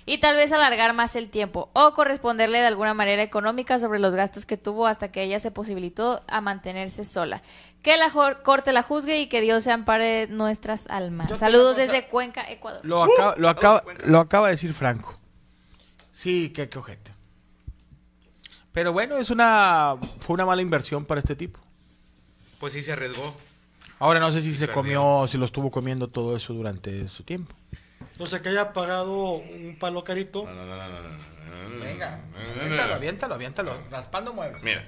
y 0.05 0.17
tal 0.17 0.35
vez 0.35 0.51
alargar 0.51 0.93
más 0.93 1.15
el 1.15 1.29
tiempo 1.29 1.69
o 1.73 1.93
corresponderle 1.93 2.59
de 2.59 2.67
alguna 2.67 2.93
manera 2.93 3.23
económica 3.23 3.79
sobre 3.79 3.99
los 3.99 4.13
gastos 4.15 4.45
que 4.45 4.57
tuvo 4.57 4.87
hasta 4.87 5.11
que 5.11 5.23
ella 5.23 5.39
se 5.39 5.51
posibilitó 5.51 6.23
a 6.27 6.41
mantenerse 6.41 7.05
sola. 7.05 7.41
Que 7.81 7.97
la 7.97 8.11
corte 8.43 8.71
la 8.71 8.83
juzgue 8.83 9.19
y 9.19 9.27
que 9.27 9.41
Dios 9.41 9.63
se 9.65 9.71
ampare 9.71 10.27
nuestras 10.27 10.85
almas. 10.89 11.29
Yo 11.29 11.35
Saludos 11.35 11.75
desde 11.75 12.07
Cuenca, 12.07 12.49
Ecuador. 12.49 12.81
Lo, 12.83 13.03
acaba, 13.03 13.35
lo, 13.37 13.49
acaba, 13.49 13.83
lo 14.05 14.19
acaba 14.19 14.47
de 14.47 14.53
decir 14.53 14.73
Franco. 14.73 15.15
Sí, 16.11 16.51
qué, 16.53 16.69
qué 16.69 16.79
ojete. 16.79 17.12
Pero 18.73 18.91
bueno, 18.91 19.17
es 19.17 19.29
una 19.29 19.95
fue 20.19 20.33
una 20.33 20.45
mala 20.45 20.61
inversión 20.61 21.05
para 21.05 21.19
este 21.19 21.35
tipo. 21.35 21.59
Pues 22.59 22.73
sí 22.73 22.81
se 22.83 22.93
arriesgó. 22.93 23.35
Ahora 23.99 24.19
no 24.19 24.31
sé 24.31 24.41
si 24.41 24.53
se 24.53 24.67
comió, 24.67 25.25
si 25.27 25.37
lo 25.37 25.45
estuvo 25.45 25.71
comiendo 25.71 26.07
todo 26.09 26.35
eso 26.35 26.53
durante 26.53 27.07
su 27.07 27.23
tiempo. 27.23 27.53
No 28.19 28.25
sé 28.25 28.41
que 28.41 28.49
haya 28.49 28.73
pagado 28.73 29.33
un 29.35 29.77
palo 29.79 30.03
carito. 30.03 30.45
Venga, 31.81 32.19
aviéntalo, 32.59 32.93
aviéntalo, 32.95 33.35
aviéntalo. 33.35 33.73
Raspando 33.91 34.33
muebles. 34.33 34.61
Mira. 34.63 34.85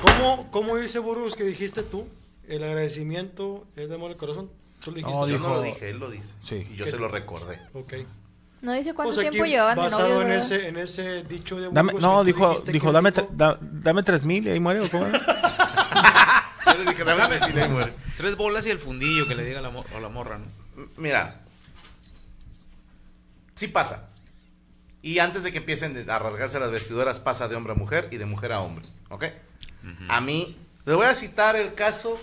¿Cómo, 0.00 0.50
¿Cómo 0.50 0.76
dice 0.76 0.98
Burus 0.98 1.34
que 1.36 1.44
dijiste 1.44 1.82
tú? 1.82 2.06
El 2.48 2.62
agradecimiento 2.64 3.66
es 3.76 3.88
de 3.88 3.94
amor 3.94 4.10
al 4.12 4.16
corazón. 4.16 4.50
Tú 4.84 4.90
lo 4.92 4.96
dijiste. 4.98 5.18
yo 5.20 5.26
dijo- 5.26 5.48
no 5.48 5.54
lo 5.54 5.62
dije, 5.62 5.90
él 5.90 5.98
lo 5.98 6.10
dice. 6.10 6.34
Sí. 6.42 6.66
Y 6.70 6.74
yo 6.76 6.86
se 6.86 6.96
lo 6.98 7.08
recordé. 7.08 7.60
Ok. 7.74 7.94
No 8.62 8.72
dice 8.72 8.92
cuánto 8.92 9.14
Pues 9.14 9.30
tiempo 9.30 9.46
llevaban 9.46 9.76
de 9.76 9.82
basado 9.82 10.22
novios, 10.22 10.22
en 10.22 10.28
¿verdad? 10.28 10.44
ese, 10.52 10.68
en 10.68 10.76
ese 10.76 11.22
dicho 11.24 11.56
de 11.58 11.70
Dame, 11.70 11.92
Burgos 11.92 12.02
no, 12.02 12.24
dijo, 12.24 12.60
dijo 12.66 12.92
dame, 12.92 13.10
dijo, 13.10 13.22
tre- 13.22 13.28
da- 13.32 13.58
dame 13.60 14.02
tres 14.02 14.22
mil 14.24 14.46
y 14.46 14.50
ahí 14.50 14.60
muere. 14.60 14.80
¿o 14.80 14.90
cómo 14.90 15.06
era? 15.06 15.18
Yo 16.66 16.74
le 16.84 16.90
dije, 16.90 17.04
dame 17.04 17.26
tres 17.38 17.54
mil 17.54 17.64
y 17.64 17.68
muere. 17.68 17.92
Tres 18.20 18.36
bolas 18.36 18.66
y 18.66 18.70
el 18.70 18.78
fundillo 18.78 19.26
que 19.26 19.34
le 19.34 19.44
diga 19.44 19.60
a 19.60 19.62
la, 19.62 19.70
mo- 19.70 19.84
a 19.96 20.00
la 20.00 20.10
morra, 20.10 20.38
Mira. 20.98 21.40
Sí 23.54 23.68
pasa. 23.68 24.08
Y 25.02 25.18
antes 25.20 25.42
de 25.42 25.52
que 25.52 25.58
empiecen 25.58 26.08
a 26.10 26.18
rasgarse 26.18 26.60
las 26.60 26.70
vestiduras, 26.70 27.18
pasa 27.20 27.48
de 27.48 27.56
hombre 27.56 27.72
a 27.72 27.76
mujer 27.76 28.08
y 28.10 28.18
de 28.18 28.26
mujer 28.26 28.52
a 28.52 28.60
hombre. 28.60 28.84
¿Ok? 29.08 29.24
A 30.10 30.20
mí, 30.20 30.54
les 30.84 30.94
voy 30.96 31.06
a 31.06 31.14
citar 31.14 31.56
el 31.56 31.72
caso 31.72 32.20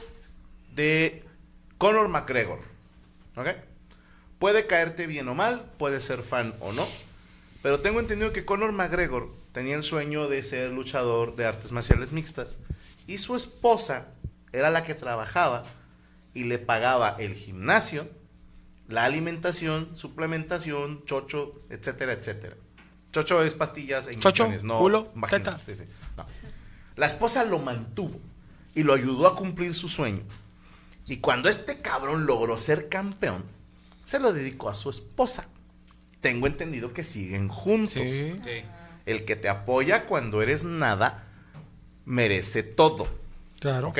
de 0.75 1.23
Conor 1.79 2.07
McGregor. 2.09 2.59
¿Ok? 3.35 3.47
Puede 4.39 4.67
caerte 4.67 5.07
bien 5.07 5.27
o 5.27 5.35
mal, 5.35 5.71
puede 5.77 5.99
ser 5.99 6.21
fan 6.21 6.53
o 6.59 6.71
no. 6.71 6.87
Pero 7.63 7.79
tengo 7.79 7.99
entendido 7.99 8.31
que 8.31 8.45
Conor 8.45 8.71
McGregor 8.71 9.33
tenía 9.51 9.75
el 9.75 9.83
sueño 9.83 10.27
de 10.27 10.43
ser 10.43 10.71
luchador 10.71 11.35
de 11.35 11.45
artes 11.45 11.71
marciales 11.71 12.11
mixtas. 12.11 12.59
Y 13.07 13.17
su 13.17 13.35
esposa 13.35 14.07
era 14.51 14.69
la 14.69 14.83
que 14.83 14.93
trabajaba 14.93 15.63
y 16.33 16.43
le 16.43 16.59
pagaba 16.59 17.15
el 17.17 17.33
gimnasio, 17.33 18.07
la 18.87 19.05
alimentación, 19.05 19.89
suplementación, 19.95 21.03
chocho, 21.05 21.59
etcétera, 21.69 22.13
etcétera. 22.13 22.55
Chocho 23.11 23.41
es 23.41 23.55
pastillas 23.55 24.07
e 24.07 24.13
inyecciones, 24.13 24.63
no 24.63 24.77
culo, 24.77 25.11
vaginas. 25.15 25.61
Sí, 25.65 25.73
sí, 25.75 25.85
no. 26.15 26.25
La 26.95 27.07
esposa 27.07 27.43
lo 27.43 27.59
mantuvo 27.59 28.19
y 28.75 28.83
lo 28.83 28.93
ayudó 28.93 29.27
a 29.27 29.35
cumplir 29.35 29.73
su 29.73 29.89
sueño. 29.89 30.21
Y 31.07 31.17
cuando 31.17 31.49
este 31.49 31.79
cabrón 31.79 32.27
logró 32.27 32.57
ser 32.57 32.89
campeón, 32.89 33.43
se 34.07 34.19
lo 34.19 34.31
dedicó 34.31 34.69
a 34.69 34.73
su 34.73 34.89
esposa. 34.89 35.45
Tengo 36.21 36.47
entendido 36.47 36.93
que 36.93 37.03
siguen 37.03 37.49
juntos. 37.49 38.01
Sí. 38.09 38.39
El 39.05 39.25
que 39.25 39.35
te 39.35 39.49
apoya 39.49 40.05
cuando 40.05 40.41
eres 40.41 40.63
nada, 40.63 41.27
merece 42.05 42.63
todo. 42.63 43.07
Claro. 43.59 43.89
¿Ok? 43.89 43.99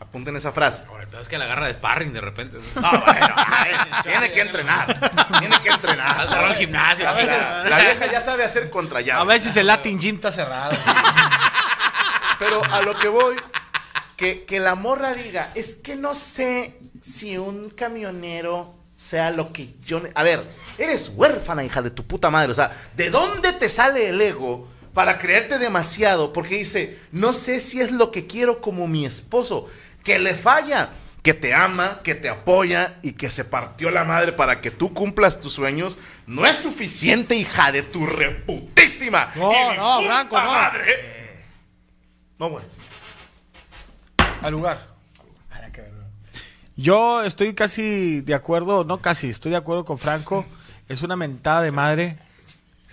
Apunten 0.00 0.34
esa 0.36 0.52
frase. 0.52 0.84
Ahora, 0.88 1.06
es 1.22 1.28
que 1.28 1.38
la 1.38 1.44
agarra 1.46 1.68
de 1.68 1.74
sparring 1.74 2.12
de 2.12 2.20
repente. 2.20 2.56
No, 2.74 2.82
bueno, 2.90 3.02
ay, 3.36 3.70
tiene 4.02 4.32
que 4.32 4.40
entrenar. 4.40 5.38
Tiene 5.38 5.56
que 5.62 5.68
entrenar. 5.70 6.20
Ha 6.20 6.28
cerrado 6.28 6.48
el 6.52 6.56
gimnasio. 6.58 7.04
La, 7.04 7.12
la- 7.24 7.64
la 7.70 7.78
vieja 7.80 8.06
ya 8.10 8.20
sabe 8.20 8.44
hacer 8.44 8.68
contra. 8.68 8.98
A 8.98 9.24
veces 9.24 9.56
el 9.56 9.68
Latin 9.68 9.98
Gym 9.98 10.16
está 10.16 10.32
cerrado. 10.32 10.76
Pero 12.38 12.62
a 12.64 12.82
lo 12.82 12.94
que 12.98 13.08
voy, 13.08 13.36
que, 14.16 14.44
que 14.44 14.60
la 14.60 14.74
morra 14.74 15.14
diga, 15.14 15.50
es 15.54 15.76
que 15.76 15.96
no 15.96 16.14
sé 16.14 16.78
si 17.00 17.38
un 17.38 17.70
camionero 17.70 18.75
sea 18.96 19.30
lo 19.30 19.52
que 19.52 19.74
yo... 19.84 20.00
ne-". 20.00 20.10
A 20.14 20.22
ver, 20.22 20.42
eres 20.78 21.10
huérfana, 21.14 21.64
hija 21.64 21.82
de 21.82 21.90
tu 21.90 22.04
puta 22.06 22.30
madre. 22.30 22.52
O 22.52 22.54
sea, 22.54 22.70
¿de 22.96 23.10
dónde 23.10 23.52
te 23.52 23.68
sale 23.68 24.08
el 24.08 24.20
ego 24.20 24.68
para 24.94 25.18
creerte 25.18 25.58
demasiado? 25.58 26.32
Porque 26.32 26.56
dice, 26.56 26.98
no 27.12 27.32
sé 27.32 27.60
si 27.60 27.80
es 27.80 27.92
lo 27.92 28.10
que 28.10 28.26
quiero 28.26 28.60
como 28.60 28.88
mi 28.88 29.04
esposo. 29.04 29.66
Que 30.02 30.18
le 30.18 30.34
falla. 30.34 30.90
Que 31.22 31.34
te 31.34 31.52
ama, 31.52 32.02
que 32.04 32.14
te 32.14 32.28
apoya 32.28 33.00
y 33.02 33.14
que 33.14 33.32
se 33.32 33.44
partió 33.44 33.90
la 33.90 34.04
madre 34.04 34.32
para 34.32 34.60
que 34.60 34.70
tú 34.70 34.94
cumplas 34.94 35.40
tus 35.40 35.54
sueños, 35.54 35.98
no 36.28 36.46
es 36.46 36.54
suficiente, 36.54 37.34
hija 37.34 37.72
de 37.72 37.82
tu 37.82 38.06
reputísima. 38.06 39.28
No, 39.34 39.50
y 39.50 39.76
no, 39.76 40.02
Franco, 40.02 40.38
no. 40.38 40.44
madre. 40.44 41.42
No, 42.38 42.50
bueno. 42.50 42.68
Al 44.40 44.52
lugar. 44.52 44.95
Yo 46.76 47.22
estoy 47.22 47.54
casi 47.54 48.20
de 48.20 48.34
acuerdo, 48.34 48.84
no 48.84 49.00
casi, 49.00 49.30
estoy 49.30 49.50
de 49.52 49.56
acuerdo 49.56 49.84
con 49.84 49.98
Franco. 49.98 50.44
Es 50.88 51.02
una 51.02 51.16
mentada 51.16 51.62
de 51.62 51.72
madre. 51.72 52.16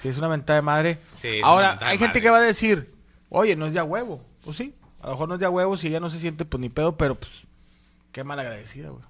Sí, 0.01 0.07
es 0.07 0.17
una 0.17 0.27
mentada 0.27 0.57
de 0.57 0.61
madre. 0.63 0.97
Sí, 1.21 1.27
es 1.27 1.39
una 1.41 1.47
Ahora, 1.47 1.77
hay 1.81 1.99
gente 1.99 2.07
madre. 2.07 2.21
que 2.21 2.29
va 2.31 2.37
a 2.37 2.41
decir, 2.41 2.91
oye, 3.29 3.55
no 3.55 3.67
es 3.67 3.73
de 3.73 3.79
a 3.79 3.83
huevo. 3.83 4.19
Pues 4.43 4.57
sí, 4.57 4.73
a 4.99 5.05
lo 5.05 5.11
mejor 5.11 5.29
no 5.29 5.35
es 5.35 5.39
de 5.39 5.45
a 5.45 5.51
huevo 5.51 5.77
si 5.77 5.89
ella 5.89 5.99
no 5.99 6.09
se 6.09 6.17
siente 6.17 6.43
pues 6.43 6.59
ni 6.59 6.69
pedo, 6.69 6.97
pero 6.97 7.13
pues, 7.13 7.31
qué 8.11 8.23
mal 8.23 8.39
agradecida, 8.39 8.89
güey. 8.89 9.03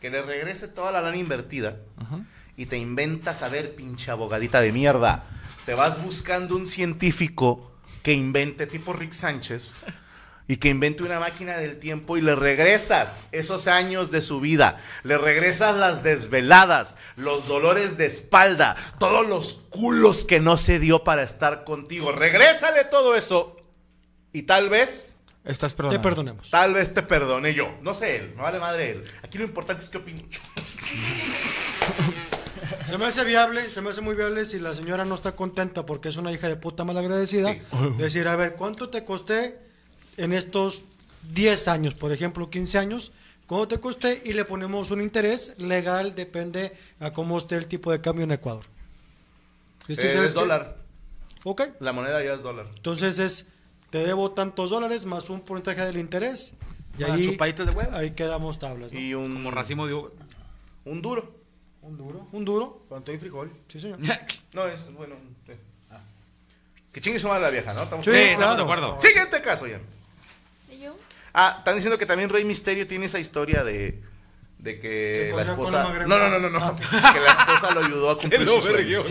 Que 0.00 0.10
le 0.10 0.22
regrese 0.22 0.66
toda 0.66 0.90
la 0.90 1.02
lana 1.02 1.18
invertida 1.18 1.76
y 2.56 2.66
te 2.66 2.78
inventas, 2.78 3.44
a 3.44 3.48
ver, 3.48 3.76
pinche 3.76 4.10
abogadita 4.10 4.60
de 4.60 4.72
mierda. 4.72 5.22
Te 5.66 5.74
vas 5.74 6.02
buscando 6.02 6.56
un 6.56 6.66
científico 6.66 7.70
que 8.02 8.12
invente, 8.12 8.66
tipo 8.66 8.92
Rick 8.92 9.12
Sánchez, 9.12 9.76
y 10.50 10.56
que 10.56 10.68
invente 10.68 11.04
una 11.04 11.20
máquina 11.20 11.58
del 11.58 11.78
tiempo 11.78 12.16
y 12.16 12.22
le 12.22 12.34
regresas 12.34 13.28
esos 13.30 13.68
años 13.68 14.10
de 14.10 14.20
su 14.20 14.40
vida. 14.40 14.78
Le 15.04 15.16
regresas 15.16 15.76
las 15.76 16.02
desveladas, 16.02 16.96
los 17.14 17.46
dolores 17.46 17.96
de 17.96 18.06
espalda, 18.06 18.74
todos 18.98 19.24
los 19.28 19.54
culos 19.70 20.24
que 20.24 20.40
no 20.40 20.56
se 20.56 20.80
dio 20.80 21.04
para 21.04 21.22
estar 21.22 21.62
contigo. 21.62 22.10
Regrésale 22.10 22.82
todo 22.82 23.14
eso 23.14 23.58
y 24.32 24.42
tal 24.42 24.68
vez 24.68 25.18
Estás 25.44 25.76
Te 25.76 26.00
perdonemos. 26.00 26.50
Tal 26.50 26.74
vez 26.74 26.92
te 26.92 27.04
perdone 27.04 27.54
yo. 27.54 27.72
No 27.82 27.94
sé 27.94 28.16
él, 28.16 28.32
me 28.34 28.42
vale 28.42 28.58
madre 28.58 28.90
él. 28.90 29.04
Aquí 29.22 29.38
lo 29.38 29.44
importante 29.44 29.84
es 29.84 29.88
qué 29.88 29.98
opino. 29.98 30.24
Se 32.86 32.98
me 32.98 33.06
hace 33.06 33.22
viable, 33.22 33.70
se 33.70 33.80
me 33.80 33.90
hace 33.90 34.00
muy 34.00 34.16
viable 34.16 34.44
si 34.44 34.58
la 34.58 34.74
señora 34.74 35.04
no 35.04 35.14
está 35.14 35.36
contenta 35.36 35.86
porque 35.86 36.08
es 36.08 36.16
una 36.16 36.32
hija 36.32 36.48
de 36.48 36.56
puta 36.56 36.82
malagradecida. 36.82 37.52
Sí. 37.52 37.62
Decir, 37.98 38.26
a 38.26 38.34
ver, 38.34 38.56
¿cuánto 38.56 38.90
te 38.90 39.04
costé 39.04 39.69
en 40.22 40.32
estos 40.32 40.82
10 41.32 41.68
años, 41.68 41.94
por 41.94 42.12
ejemplo, 42.12 42.50
15 42.50 42.78
años? 42.78 43.12
¿Cuánto 43.46 43.68
te 43.68 43.80
costé? 43.80 44.22
Y 44.24 44.32
le 44.32 44.44
ponemos 44.44 44.90
un 44.90 45.00
interés 45.02 45.54
legal, 45.58 46.14
depende 46.14 46.72
a 47.00 47.12
cómo 47.12 47.38
esté 47.38 47.56
el 47.56 47.66
tipo 47.66 47.90
de 47.90 48.00
cambio 48.00 48.24
en 48.24 48.30
Ecuador. 48.32 48.64
Eh, 49.88 49.96
sabes 49.96 50.14
es 50.14 50.20
que- 50.34 50.40
dólar. 50.40 50.76
Ok. 51.44 51.62
La 51.80 51.92
moneda 51.92 52.22
ya 52.22 52.34
es 52.34 52.42
dólar. 52.42 52.66
Entonces 52.76 53.18
es, 53.18 53.46
te 53.90 53.98
debo 54.06 54.30
tantos 54.32 54.70
dólares 54.70 55.04
más 55.06 55.30
un 55.30 55.40
porcentaje 55.40 55.84
del 55.86 55.96
interés. 55.98 56.52
Y 56.98 57.02
Ah, 57.04 57.14
ahí, 57.14 57.24
chupaditos 57.24 57.66
de 57.66 57.72
huevo. 57.72 57.96
ahí 57.96 58.10
quedamos 58.12 58.58
tablas. 58.58 58.92
¿no? 58.92 59.00
Y 59.00 59.14
un, 59.14 59.32
Como 59.32 59.50
racimo 59.50 59.86
de 59.86 59.94
uva. 59.94 60.10
un 60.84 61.00
duro. 61.02 61.34
Un 61.82 61.96
duro. 61.96 62.28
Un 62.32 62.44
duro. 62.44 62.84
Con 62.88 63.02
todo 63.02 63.16
y 63.16 63.18
frijol. 63.18 63.50
Sí, 63.68 63.80
señor. 63.80 63.98
No, 64.52 64.66
es 64.66 64.84
bueno. 64.92 65.16
sí. 65.46 65.54
Que 66.92 67.00
chingue 67.00 67.18
su 67.20 67.28
madre 67.28 67.42
la 67.42 67.50
vieja, 67.50 67.72
¿no? 67.72 67.84
Estamos 67.84 68.04
Sí, 68.04 68.10
Sí, 68.10 68.16
estamos 68.18 68.56
de 68.56 68.62
acuerdo. 68.64 68.98
Siguiente 68.98 69.40
caso 69.40 69.66
ya. 69.66 69.80
Ah, 71.32 71.56
están 71.58 71.74
diciendo 71.76 71.98
que 71.98 72.06
también 72.06 72.28
Rey 72.30 72.44
Misterio 72.44 72.86
tiene 72.86 73.06
esa 73.06 73.18
historia 73.18 73.62
de, 73.64 74.02
de 74.58 74.78
que 74.78 75.32
la 75.34 75.42
esposa. 75.42 75.84
No, 76.06 76.18
no, 76.18 76.28
no, 76.28 76.38
no, 76.38 76.50
no. 76.50 76.76
Que 77.12 77.20
la 77.20 77.32
esposa 77.32 77.70
lo 77.72 77.84
ayudó 77.84 78.10
a 78.10 78.16
cumplir 78.16 78.48
su 78.48 78.60
sueño. 78.60 79.02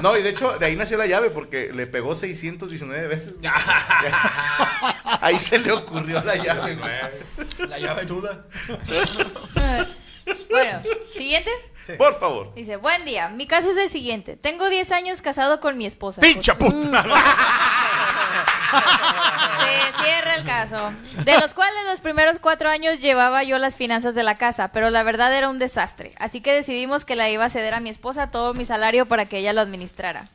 No, 0.00 0.16
y 0.16 0.22
de 0.22 0.30
hecho, 0.30 0.58
de 0.58 0.66
ahí 0.66 0.76
nació 0.76 0.98
la 0.98 1.06
llave 1.06 1.30
porque 1.30 1.72
le 1.72 1.86
pegó 1.86 2.14
619 2.14 3.06
veces. 3.06 3.34
ahí 5.20 5.38
se 5.38 5.58
le 5.58 5.72
ocurrió 5.72 6.22
la 6.24 6.36
llave. 6.36 6.78
La 7.68 7.78
llave 7.78 8.04
nuda. 8.06 8.46
Bueno, 10.48 10.80
siguiente. 11.12 11.50
Por 11.96 12.20
favor. 12.20 12.54
Dice, 12.54 12.76
buen 12.76 13.04
día, 13.04 13.28
mi 13.30 13.46
caso 13.46 13.70
es 13.70 13.76
el 13.76 13.90
siguiente. 13.90 14.36
Tengo 14.36 14.68
10 14.68 14.92
años 14.92 15.22
casado 15.22 15.60
con 15.60 15.76
mi 15.76 15.86
esposa. 15.86 16.20
¡Pincha 16.20 16.56
puta! 16.56 17.04
Se 18.70 20.02
cierra 20.02 20.34
el 20.36 20.44
caso. 20.44 20.92
De 21.24 21.38
los 21.38 21.54
cuales 21.54 21.80
los 21.88 22.00
primeros 22.00 22.38
cuatro 22.38 22.68
años 22.68 23.00
llevaba 23.00 23.42
yo 23.44 23.58
las 23.58 23.76
finanzas 23.76 24.14
de 24.14 24.22
la 24.22 24.36
casa, 24.36 24.72
pero 24.72 24.90
la 24.90 25.02
verdad 25.02 25.36
era 25.36 25.48
un 25.48 25.58
desastre. 25.58 26.14
Así 26.18 26.40
que 26.40 26.52
decidimos 26.52 27.04
que 27.04 27.16
la 27.16 27.30
iba 27.30 27.44
a 27.44 27.50
ceder 27.50 27.74
a 27.74 27.80
mi 27.80 27.90
esposa 27.90 28.30
todo 28.30 28.54
mi 28.54 28.64
salario 28.64 29.06
para 29.06 29.26
que 29.26 29.38
ella 29.38 29.52
lo 29.52 29.60
administrara. 29.60 30.28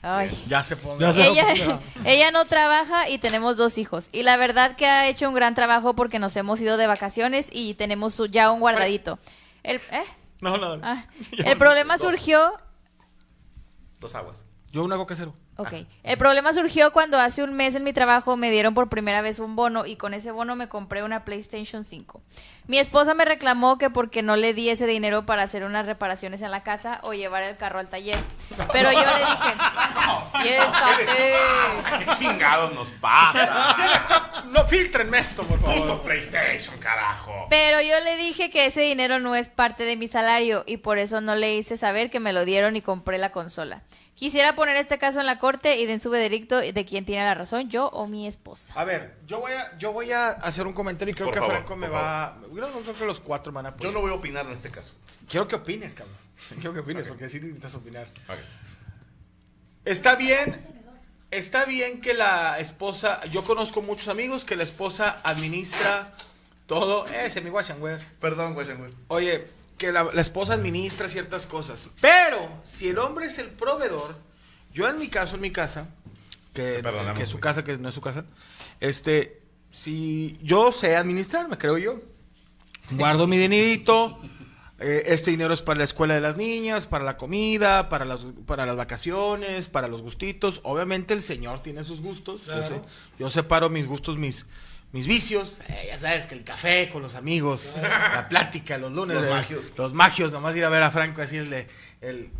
Ay. 0.00 0.30
Ya 0.46 0.62
se 0.62 0.76
fue. 0.76 0.94
Ella, 0.94 1.80
ella 2.04 2.30
no 2.30 2.44
trabaja 2.44 3.08
y 3.08 3.18
tenemos 3.18 3.56
dos 3.56 3.78
hijos. 3.78 4.10
Y 4.12 4.22
la 4.22 4.36
verdad 4.36 4.76
que 4.76 4.86
ha 4.86 5.08
hecho 5.08 5.28
un 5.28 5.34
gran 5.34 5.54
trabajo 5.54 5.94
porque 5.94 6.18
nos 6.18 6.36
hemos 6.36 6.60
ido 6.60 6.76
de 6.76 6.86
vacaciones 6.86 7.48
y 7.50 7.74
tenemos 7.74 8.20
ya 8.30 8.52
un 8.52 8.60
guardadito. 8.60 9.18
El, 9.64 9.76
¿eh? 9.76 10.04
No, 10.40 10.56
no. 10.56 10.78
Ah, 10.84 11.06
el 11.36 11.58
problema 11.58 11.98
surgió 11.98 12.52
Dos 14.00 14.14
aguas. 14.14 14.44
Yo 14.70 14.84
una 14.84 14.96
coca 14.96 15.16
cero. 15.16 15.34
Ok. 15.60 15.72
El 16.04 16.18
problema 16.18 16.52
surgió 16.52 16.92
cuando 16.92 17.18
hace 17.18 17.42
un 17.42 17.52
mes 17.52 17.74
en 17.74 17.82
mi 17.82 17.92
trabajo 17.92 18.36
me 18.36 18.48
dieron 18.48 18.74
por 18.74 18.88
primera 18.88 19.22
vez 19.22 19.40
un 19.40 19.56
bono 19.56 19.86
y 19.86 19.96
con 19.96 20.14
ese 20.14 20.30
bono 20.30 20.54
me 20.54 20.68
compré 20.68 21.02
una 21.02 21.24
PlayStation 21.24 21.82
5. 21.82 22.22
Mi 22.68 22.78
esposa 22.78 23.12
me 23.14 23.24
reclamó 23.24 23.76
que 23.76 23.90
porque 23.90 24.22
no 24.22 24.36
le 24.36 24.54
di 24.54 24.70
ese 24.70 24.86
dinero 24.86 25.26
para 25.26 25.42
hacer 25.42 25.64
unas 25.64 25.84
reparaciones 25.84 26.42
en 26.42 26.52
la 26.52 26.62
casa 26.62 27.00
o 27.02 27.12
llevar 27.12 27.42
el 27.42 27.56
carro 27.56 27.80
al 27.80 27.88
taller. 27.88 28.18
Pero 28.70 28.92
yo 28.92 29.00
le 29.00 29.18
dije, 29.18 30.42
siéntate. 30.42 32.04
¿Qué 32.04 32.10
chingados 32.12 32.72
nos 32.74 32.90
pasa? 32.92 34.44
No 34.52 34.64
filtrenme 34.64 35.18
esto, 35.18 35.42
por 35.42 35.58
favor. 35.58 35.80
Puto 35.80 36.02
PlayStation, 36.04 36.78
carajo. 36.78 37.48
Pero 37.50 37.80
yo 37.80 37.98
le 38.04 38.16
dije 38.16 38.48
que 38.48 38.66
ese 38.66 38.82
dinero 38.82 39.18
no 39.18 39.34
es 39.34 39.48
parte 39.48 39.82
de 39.82 39.96
mi 39.96 40.06
salario 40.06 40.62
y 40.68 40.76
por 40.76 40.98
eso 40.98 41.20
no 41.20 41.34
le 41.34 41.56
hice 41.56 41.76
saber 41.76 42.10
que 42.10 42.20
me 42.20 42.32
lo 42.32 42.44
dieron 42.44 42.76
y 42.76 42.80
compré 42.80 43.18
la 43.18 43.30
consola. 43.30 43.82
Quisiera 44.18 44.56
poner 44.56 44.74
este 44.74 44.98
caso 44.98 45.20
en 45.20 45.26
la 45.26 45.38
corte 45.38 45.76
y 45.76 45.86
den 45.86 46.00
su 46.00 46.10
veredicto 46.10 46.58
de 46.58 46.84
quién 46.84 47.04
tiene 47.04 47.22
la 47.24 47.34
razón, 47.34 47.70
yo 47.70 47.86
o 47.90 48.08
mi 48.08 48.26
esposa. 48.26 48.74
A 48.74 48.82
ver, 48.82 49.16
yo 49.28 49.38
voy 49.38 49.52
a, 49.52 49.78
yo 49.78 49.92
voy 49.92 50.10
a 50.10 50.30
hacer 50.30 50.66
un 50.66 50.72
comentario 50.72 51.12
y 51.12 51.14
creo 51.14 51.28
Por 51.28 51.34
que 51.34 51.38
favor, 51.40 51.54
Franco 51.54 51.76
me 51.76 51.86
va. 51.86 52.36
Yo 52.52 52.60
no 52.62 52.80
creo 52.80 52.94
que 52.94 53.06
los 53.06 53.20
cuatro 53.20 53.52
me 53.52 53.62
van 53.62 53.66
a 53.66 53.68
Yo 53.68 53.74
apoyar. 53.76 53.92
no 53.94 54.00
voy 54.00 54.10
a 54.10 54.14
opinar 54.14 54.44
en 54.46 54.54
este 54.54 54.72
caso. 54.72 54.94
Quiero 55.28 55.46
que 55.46 55.54
opines, 55.54 55.94
cabrón. 55.94 56.16
Quiero 56.56 56.72
que 56.72 56.80
opines, 56.80 57.06
porque 57.06 57.28
sí 57.28 57.38
necesitas 57.38 57.76
opinar. 57.76 58.08
Está 59.84 60.16
bien, 60.16 60.66
está 61.30 61.64
bien 61.64 62.00
que 62.00 62.12
la 62.12 62.58
esposa. 62.58 63.20
Yo 63.26 63.44
conozco 63.44 63.82
muchos 63.82 64.08
amigos 64.08 64.44
que 64.44 64.56
la 64.56 64.64
esposa 64.64 65.20
administra 65.22 66.12
todo. 66.66 67.06
Ese, 67.06 67.40
mi 67.40 67.50
guachan, 67.50 67.78
güey. 67.78 67.96
Perdón, 68.20 68.54
güey, 68.54 68.66
güey. 68.74 68.92
Oye, 69.06 69.46
que 69.78 69.92
la, 69.92 70.04
la 70.12 70.20
esposa 70.20 70.54
administra 70.54 71.08
ciertas 71.08 71.46
cosas. 71.46 71.88
Pero, 72.00 72.48
si 72.66 72.88
el 72.88 72.98
hombre 72.98 73.26
es 73.26 73.38
el 73.38 73.48
proveedor, 73.48 74.16
yo 74.74 74.88
en 74.88 74.98
mi 74.98 75.08
caso, 75.08 75.36
en 75.36 75.40
mi 75.40 75.50
casa, 75.50 75.88
que, 76.52 76.78
es 76.80 77.28
su 77.28 77.32
güey. 77.36 77.40
casa, 77.40 77.64
que 77.64 77.78
no 77.78 77.88
es 77.88 77.94
su 77.94 78.00
casa, 78.00 78.24
este, 78.80 79.40
si 79.70 80.38
yo 80.42 80.72
sé 80.72 80.96
administrarme, 80.96 81.56
creo 81.56 81.78
yo. 81.78 82.00
Guardo 82.92 83.26
mi 83.26 83.38
dinerito. 83.38 84.20
eh, 84.80 85.02
este 85.06 85.30
dinero 85.32 85.52
es 85.54 85.60
para 85.60 85.78
la 85.78 85.84
escuela 85.84 86.14
de 86.14 86.20
las 86.20 86.36
niñas, 86.36 86.86
para 86.86 87.04
la 87.04 87.16
comida, 87.16 87.88
para 87.88 88.04
las, 88.04 88.20
para 88.46 88.64
las 88.64 88.76
vacaciones, 88.76 89.68
para 89.68 89.88
los 89.88 90.02
gustitos. 90.02 90.60
Obviamente 90.64 91.14
el 91.14 91.22
señor 91.22 91.62
tiene 91.62 91.84
sus 91.84 92.00
gustos. 92.00 92.46
Yo, 92.46 92.62
sé- 92.68 92.80
yo 93.18 93.30
separo 93.30 93.68
mis 93.68 93.86
gustos, 93.86 94.16
mis, 94.18 94.46
mis 94.92 95.06
vicios. 95.06 95.60
Eh, 95.68 95.86
ya 95.88 95.98
sabes 95.98 96.26
que 96.26 96.34
el 96.34 96.44
café 96.44 96.88
con 96.90 97.02
los 97.02 97.14
amigos, 97.14 97.74
la 97.82 98.28
plática 98.28 98.78
los 98.78 98.92
lunes. 98.92 99.16
Los 99.16 99.28
magios. 99.28 99.72
Los 99.76 99.92
magios, 99.92 100.32
nomás 100.32 100.56
ir 100.56 100.64
a 100.64 100.68
ver 100.68 100.82
a 100.82 100.90
Franco 100.90 101.22
así 101.22 101.36
el 101.36 101.50
de... 101.50 101.66
El... 102.00 102.30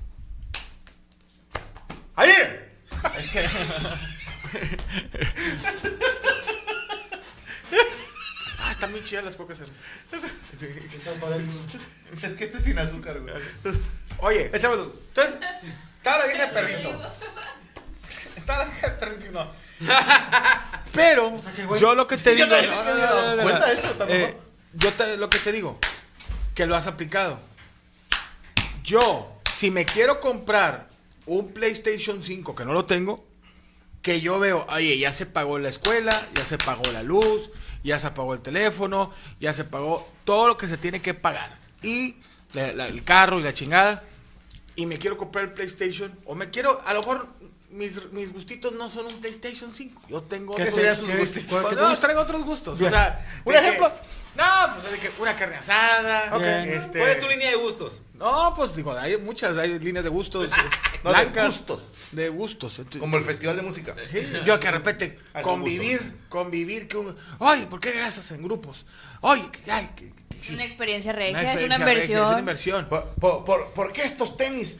¡Ayer! 2.17 2.73
Es 3.19 3.31
que- 3.33 4.79
ah, 8.61 8.71
están 8.73 8.91
muy 8.93 9.03
chidas 9.03 9.25
las 9.25 9.37
cocas. 9.37 9.59
Es 12.23 12.35
que 12.35 12.45
este 12.45 12.57
es 12.57 12.65
sin 12.65 12.79
azúcar, 12.79 13.21
güey. 13.21 13.35
Oye, 14.19 14.51
Échamelo. 14.53 14.93
entonces, 15.09 15.39
estaba 15.99 16.19
la 16.19 16.27
vieja 16.27 16.47
de 16.47 16.53
perrito. 16.53 17.13
Estaba 18.37 18.65
la 18.65 18.71
vieja 18.71 18.89
de 18.89 18.95
perrito 18.95 19.27
y 19.27 19.31
no. 19.31 19.51
Pero, 20.93 21.37
yo 21.79 21.95
lo 21.95 22.07
que 22.07 22.17
te 22.17 22.37
Yo 22.37 22.47
digo. 22.47 22.57
dado 22.57 23.43
cuenta 23.43 23.67
de 23.67 23.75
eso. 23.75 24.07
Eh, 24.09 24.37
yo 24.75 24.91
lo 25.17 25.29
que 25.31 25.39
te 25.39 25.53
digo, 25.53 25.79
que 26.55 26.67
lo 26.67 26.77
has 26.77 26.87
aplicado. 26.87 27.39
Yo, 28.83 29.33
si 29.57 29.71
me 29.71 29.85
quiero 29.85 30.21
comprar 30.21 30.89
un 31.27 31.53
PlayStation 31.53 32.23
5 32.23 32.55
que 32.55 32.65
no 32.65 32.73
lo 32.73 32.85
tengo, 32.87 33.27
que 34.03 34.21
yo 34.21 34.39
veo, 34.39 34.67
oye, 34.71 34.99
ya 34.99 35.13
se 35.13 35.27
pagó 35.27 35.59
la 35.59 35.69
escuela, 35.69 36.13
ya 36.35 36.45
se 36.45 36.57
pagó 36.57 36.83
la 36.93 37.03
luz, 37.03 37.51
ya 37.85 37.99
se 37.99 38.11
pagó 38.11 38.33
el 38.35 38.41
teléfono, 38.41 39.11
ya 39.41 39.53
se 39.53 39.65
pagó 39.65 40.11
todo 40.25 40.49
lo 40.49 40.57
que 40.57 40.67
se 40.67 40.79
tiene 40.79 41.03
que 41.03 41.15
pagar. 41.15 41.59
Y 41.83 42.17
la- 42.55 42.73
la- 42.73 42.87
el 42.89 43.03
carro 43.05 43.39
y 43.39 43.43
la 43.43 43.53
chingada. 43.53 44.03
Y 44.77 44.87
me 44.87 44.99
quiero 44.99 45.17
comprar 45.17 45.45
el 45.45 45.53
PlayStation. 45.53 46.17
O 46.25 46.35
me 46.35 46.51
quiero, 46.51 46.81
a 46.87 46.95
lo 46.95 47.01
mejor 47.01 47.29
mis, 47.71 48.11
mis 48.13 48.33
gustitos 48.33 48.73
no 48.73 48.89
son 48.89 49.07
un 49.07 49.21
PlayStation 49.21 49.73
5. 49.75 50.03
Yo 50.09 50.23
tengo 50.23 50.55
¿Qué 50.55 50.63
otros- 50.63 50.75
serían 50.75 50.97
sus 50.97 51.11
¿qué- 51.11 51.17
gustitos? 51.19 51.51
Pues, 51.53 51.63
¿Cuál- 51.63 51.77
no, 51.77 51.93
os 51.93 52.01
traigo 52.01 52.21
otros 52.21 52.43
gustos. 52.45 52.79
Bien. 52.79 52.93
O 52.93 52.95
sea, 52.97 53.27
¿Un 53.45 53.53
de 53.53 53.59
ejemplo? 53.59 53.93
que- 53.95 54.19
no, 54.37 54.45
pues 54.75 54.93
de 54.93 54.99
que 54.99 55.11
una 55.21 55.35
carne 55.35 55.57
asada. 55.57 56.65
Este, 56.65 56.99
¿Cuál 56.99 57.11
es 57.11 57.21
tu 57.21 57.29
línea 57.29 57.51
de 57.51 57.57
gustos? 57.57 58.01
No, 58.15 58.53
pues 58.55 58.75
digo, 58.77 58.93
hay 58.93 59.17
muchas, 59.17 59.57
hay 59.59 59.79
líneas 59.79 60.05
de 60.05 60.11
gustos. 60.11 60.49
No, 60.49 60.57
de 61.13 61.25
blancas, 61.25 61.47
gustos. 61.47 61.91
De 62.13 62.29
gustos. 62.29 62.79
Entonces, 62.79 63.01
Como 63.01 63.17
el 63.17 63.25
festival 63.25 63.57
de 63.57 63.63
música. 63.63 63.95
Sí, 64.11 64.21
Yo 64.47 64.59
que 64.61 64.67
de 64.67 64.73
repente 64.73 65.19
Ah, 65.35 65.43
convivir, 65.43 66.17
convivir 66.29 66.89
que 66.89 66.97
un, 66.97 67.17
oye, 67.39 67.67
¿por 67.67 67.81
qué 67.81 67.93
gastas 67.93 68.31
en 68.31 68.43
grupos? 68.43 68.87
Oye, 69.21 69.43
que- 69.51 69.71
ay, 69.71 69.91
que- 69.97 70.13
que- 70.13 70.45
sí. 70.45 70.55
una 70.55 70.65
experiencia 70.65 71.11
Una 71.13 71.19
regia, 71.21 71.41
es 71.55 71.63
una 71.63 71.79
regia, 71.79 71.93
inversión. 71.93 72.23
Es 72.25 72.31
una 72.31 72.39
inversión. 72.39 72.89
¿Por, 72.89 73.09
por, 73.17 73.45
por, 73.45 73.73
por 73.73 73.93
qué 73.93 74.03
estos 74.05 74.37
tenis 74.37 74.79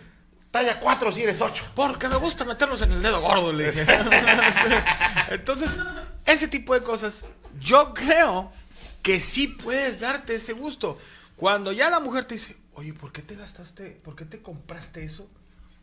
talla 0.59 0.81
4 0.81 1.13
si 1.13 1.23
eres 1.23 1.41
8? 1.41 1.73
Porque 1.75 2.09
me 2.09 2.17
gusta 2.17 2.45
meterlos 2.45 2.83
en 2.83 2.93
el 2.93 3.03
dedo 3.03 3.21
gordo, 3.21 3.53
le 3.53 3.71
dije. 3.71 3.87
Entonces, 5.31 5.71
ese 6.27 6.49
tipo 6.49 6.75
de 6.75 6.83
cosas, 6.83 7.25
yo 7.61 7.95
creo 7.95 8.53
que 9.03 9.21
sí 9.21 9.49
puedes 9.49 10.01
darte 10.01 10.35
ese 10.35 10.53
gusto. 10.53 10.99
Cuando 11.37 11.73
ya 11.73 11.89
la 11.91 12.01
mujer 12.01 12.25
te 12.25 12.35
dice, 12.35 12.57
oye, 12.75 12.93
¿por 12.93 13.13
qué 13.13 13.23
te 13.23 13.37
gastaste, 13.37 14.01
por 14.03 14.17
qué 14.17 14.25
te 14.25 14.43
compraste 14.43 15.05
eso? 15.05 15.29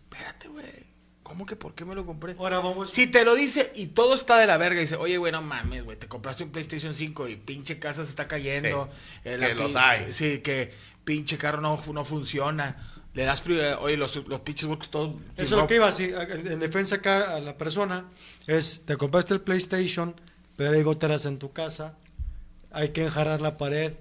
Espérate, 0.04 0.48
güey. 0.50 0.96
¿Cómo 1.24 1.48
que 1.48 1.56
por 1.56 1.74
qué 1.74 1.86
me 1.86 1.96
lo 1.96 2.06
compré? 2.06 2.36
Ahora 2.38 2.60
vamos. 2.60 2.92
Si 2.92 3.08
te 3.08 3.26
lo 3.26 3.34
dice 3.34 3.72
y 3.74 3.88
todo 3.88 4.14
está 4.14 4.38
de 4.38 4.46
la 4.46 4.58
verga 4.58 4.78
y 4.78 4.82
dice, 4.82 4.96
oye, 4.96 5.18
güey, 5.18 5.32
no 5.32 5.42
mames, 5.42 5.84
güey, 5.84 5.98
te 5.98 6.08
compraste 6.08 6.44
un 6.44 6.52
PlayStation 6.52 6.94
5 6.94 7.30
y 7.30 7.36
pinche 7.36 7.80
casa 7.80 8.04
se 8.04 8.12
está 8.12 8.28
cayendo. 8.28 8.90
Sí, 8.94 9.20
eh, 9.30 9.38
que 9.40 9.56
los 9.56 9.76
hay. 9.76 10.14
Sí, 10.14 10.40
que 10.40 10.72
pinche 11.04 11.40
carro 11.40 11.62
no, 11.62 11.82
no 11.92 12.06
funciona. 12.06 12.78
Le 13.16 13.24
das 13.24 13.40
prioridad, 13.40 13.82
oye, 13.82 13.96
los, 13.96 14.16
los 14.28 14.42
pinches 14.42 14.70
works 14.70 14.90
todos. 14.90 15.16
Eso 15.38 15.56
es 15.56 15.62
lo 15.62 15.68
que 15.68 15.76
iba, 15.76 15.90
sí, 15.92 16.12
en 16.14 16.60
defensa 16.60 16.96
acá 16.96 17.36
a 17.36 17.40
la 17.40 17.58
persona, 17.58 18.06
es, 18.46 18.84
te 18.86 18.98
compraste 18.98 19.34
el 19.34 19.40
PlayStation, 19.40 20.14
pero 20.58 20.72
hay 20.72 20.84
goteras 20.84 21.26
en 21.26 21.40
tu 21.40 21.54
casa, 21.54 21.96
hay 22.72 22.90
que 22.90 23.06
enjarrar 23.06 23.40
la 23.40 23.58
pared, 23.58 23.94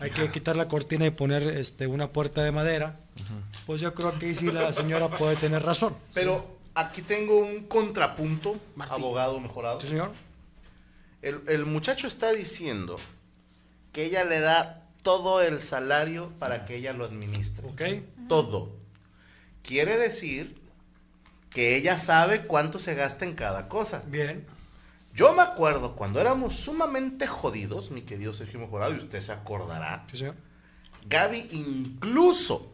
hay 0.00 0.10
que 0.10 0.30
quitar 0.30 0.56
la 0.56 0.68
cortina 0.68 1.06
y 1.06 1.10
poner 1.10 1.42
este, 1.42 1.86
una 1.86 2.12
puerta 2.12 2.44
de 2.44 2.52
madera. 2.52 3.00
Pues 3.64 3.80
yo 3.80 3.94
creo 3.94 4.18
que 4.18 4.26
ahí 4.26 4.34
sí 4.34 4.52
la 4.52 4.72
señora 4.74 5.08
puede 5.08 5.36
tener 5.36 5.62
razón. 5.62 5.96
Pero 6.12 6.58
aquí 6.74 7.00
tengo 7.00 7.38
un 7.38 7.64
contrapunto, 7.64 8.58
abogado 8.90 9.40
mejorado. 9.40 9.80
¿Sí, 9.80 9.86
señor? 9.86 10.12
El, 11.22 11.40
el 11.48 11.64
muchacho 11.64 12.06
está 12.06 12.32
diciendo 12.32 12.96
que 13.92 14.04
ella 14.04 14.24
le 14.24 14.40
da 14.40 14.84
todo 15.02 15.40
el 15.42 15.60
salario 15.62 16.30
para 16.38 16.66
que 16.66 16.76
ella 16.76 16.92
lo 16.92 17.04
administre. 17.04 17.66
¿Ok? 17.68 17.82
Todo. 18.30 18.76
Quiere 19.62 19.96
decir 19.98 20.56
que 21.50 21.76
ella 21.76 21.98
sabe 21.98 22.46
cuánto 22.46 22.78
se 22.78 22.94
gasta 22.94 23.24
en 23.24 23.34
cada 23.34 23.68
cosa. 23.68 24.04
Bien. 24.06 24.46
Yo 25.12 25.32
me 25.32 25.42
acuerdo 25.42 25.96
cuando 25.96 26.20
éramos 26.20 26.54
sumamente 26.54 27.26
jodidos, 27.26 27.90
mi 27.90 28.02
querido 28.02 28.32
Sergio 28.32 28.60
Mejorado, 28.60 28.92
y 28.94 28.98
usted 28.98 29.20
se 29.20 29.32
acordará, 29.32 30.06
Sí, 30.12 30.18
señor. 30.18 30.36
Gaby 31.08 31.48
incluso 31.50 32.72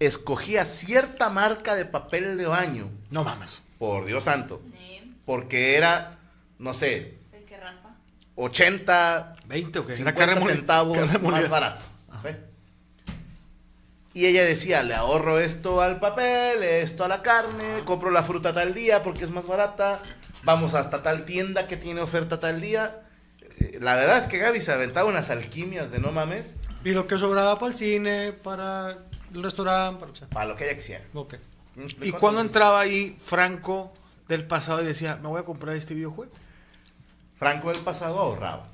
escogía 0.00 0.64
cierta 0.64 1.30
marca 1.30 1.76
de 1.76 1.84
papel 1.84 2.36
de 2.36 2.46
baño, 2.48 2.90
No 3.10 3.22
mames. 3.22 3.60
por 3.78 4.04
Dios 4.04 4.24
santo, 4.24 4.60
porque 5.24 5.76
era, 5.76 6.18
no 6.58 6.74
sé, 6.74 7.18
El 7.32 7.44
que 7.44 7.56
raspa. 7.56 7.94
80, 8.34 9.36
20 9.46 9.78
o 9.78 9.86
qué? 9.86 9.92
Era 9.92 9.96
50 10.12 10.18
carne 10.18 10.40
molida. 10.40 10.56
centavos 10.56 11.22
más 11.22 11.48
barato. 11.48 11.86
¿sí? 12.22 12.30
Y 14.18 14.26
ella 14.26 14.44
decía, 14.44 14.82
le 14.82 14.94
ahorro 14.94 15.38
esto 15.38 15.80
al 15.80 16.00
papel, 16.00 16.64
esto 16.64 17.04
a 17.04 17.08
la 17.08 17.22
carne, 17.22 17.84
compro 17.84 18.10
la 18.10 18.24
fruta 18.24 18.52
tal 18.52 18.74
día 18.74 19.00
porque 19.00 19.22
es 19.22 19.30
más 19.30 19.46
barata, 19.46 20.02
vamos 20.42 20.74
hasta 20.74 21.04
tal 21.04 21.24
tienda 21.24 21.68
que 21.68 21.76
tiene 21.76 22.00
oferta 22.00 22.40
tal 22.40 22.60
día. 22.60 23.06
Eh, 23.60 23.78
La 23.80 23.94
verdad 23.94 24.18
es 24.18 24.26
que 24.26 24.38
Gaby 24.38 24.60
se 24.60 24.72
aventaba 24.72 25.08
unas 25.08 25.30
alquimias 25.30 25.92
de 25.92 26.00
no 26.00 26.10
mames 26.10 26.56
Y 26.84 26.90
lo 26.94 27.06
que 27.06 27.16
sobraba 27.16 27.60
para 27.60 27.70
el 27.70 27.78
cine, 27.78 28.32
para 28.32 28.98
el 29.32 29.40
restaurante, 29.40 30.00
para... 30.00 30.10
o 30.10 30.16
sea, 30.16 30.28
para 30.30 30.46
lo 30.46 30.56
que 30.56 30.64
ella 30.64 30.74
quisiera. 30.74 31.04
Ok. 31.14 31.34
¿Me 31.76 32.08
¿Y 32.08 32.10
cuando 32.10 32.40
entraba 32.40 32.80
ahí 32.80 33.16
Franco 33.24 33.92
del 34.26 34.48
pasado 34.48 34.82
y 34.82 34.84
decía, 34.84 35.14
me 35.22 35.28
voy 35.28 35.40
a 35.42 35.44
comprar 35.44 35.76
este 35.76 35.94
videojuego? 35.94 36.32
Franco 37.36 37.70
del 37.70 37.82
pasado 37.82 38.18
ahorraba. 38.18 38.66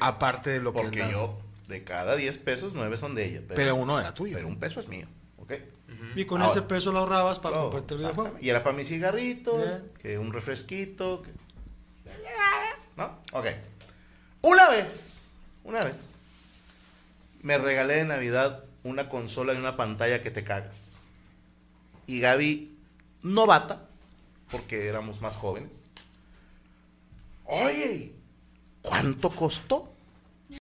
Aparte 0.00 0.50
de 0.50 0.58
lo 0.58 0.72
que 0.72 0.82
Porque 0.82 1.08
yo, 1.08 1.38
de 1.70 1.82
cada 1.84 2.16
10 2.16 2.36
pesos, 2.38 2.74
9 2.74 2.98
son 2.98 3.14
de 3.14 3.24
ella. 3.24 3.40
Pero 3.48 3.76
uno 3.76 3.98
era 3.98 4.12
tuyo. 4.12 4.36
Pero 4.36 4.48
un 4.48 4.58
peso 4.58 4.80
es 4.80 4.88
mío. 4.88 5.06
¿ok? 5.38 5.52
Y 6.16 6.24
con 6.26 6.40
Ahora, 6.42 6.52
ese 6.52 6.62
peso 6.62 6.92
lo 6.92 6.98
ahorrabas 7.00 7.38
para 7.38 7.54
todo, 7.56 7.70
comprarte 7.70 7.94
el 7.94 8.00
videojuego. 8.00 8.36
Y 8.40 8.48
era 8.50 8.62
para 8.62 8.76
mis 8.76 8.88
cigarritos, 8.88 9.64
que 9.98 10.18
un 10.18 10.32
refresquito. 10.32 11.22
que- 11.22 11.30
¿No? 12.96 13.18
Ok. 13.32 13.46
Una 14.42 14.68
vez, 14.68 15.30
una 15.64 15.84
vez, 15.84 16.16
me 17.42 17.56
regalé 17.58 17.94
de 17.96 18.04
Navidad 18.04 18.64
una 18.84 19.08
consola 19.08 19.54
y 19.54 19.56
una 19.58 19.76
pantalla 19.76 20.20
que 20.20 20.30
te 20.30 20.44
cagas. 20.44 21.08
Y 22.06 22.20
Gaby, 22.20 22.76
novata, 23.22 23.86
porque 24.50 24.86
éramos 24.88 25.20
más 25.20 25.36
jóvenes. 25.36 25.72
Oye, 27.44 28.12
¿cuánto 28.82 29.30
costó? 29.30 29.92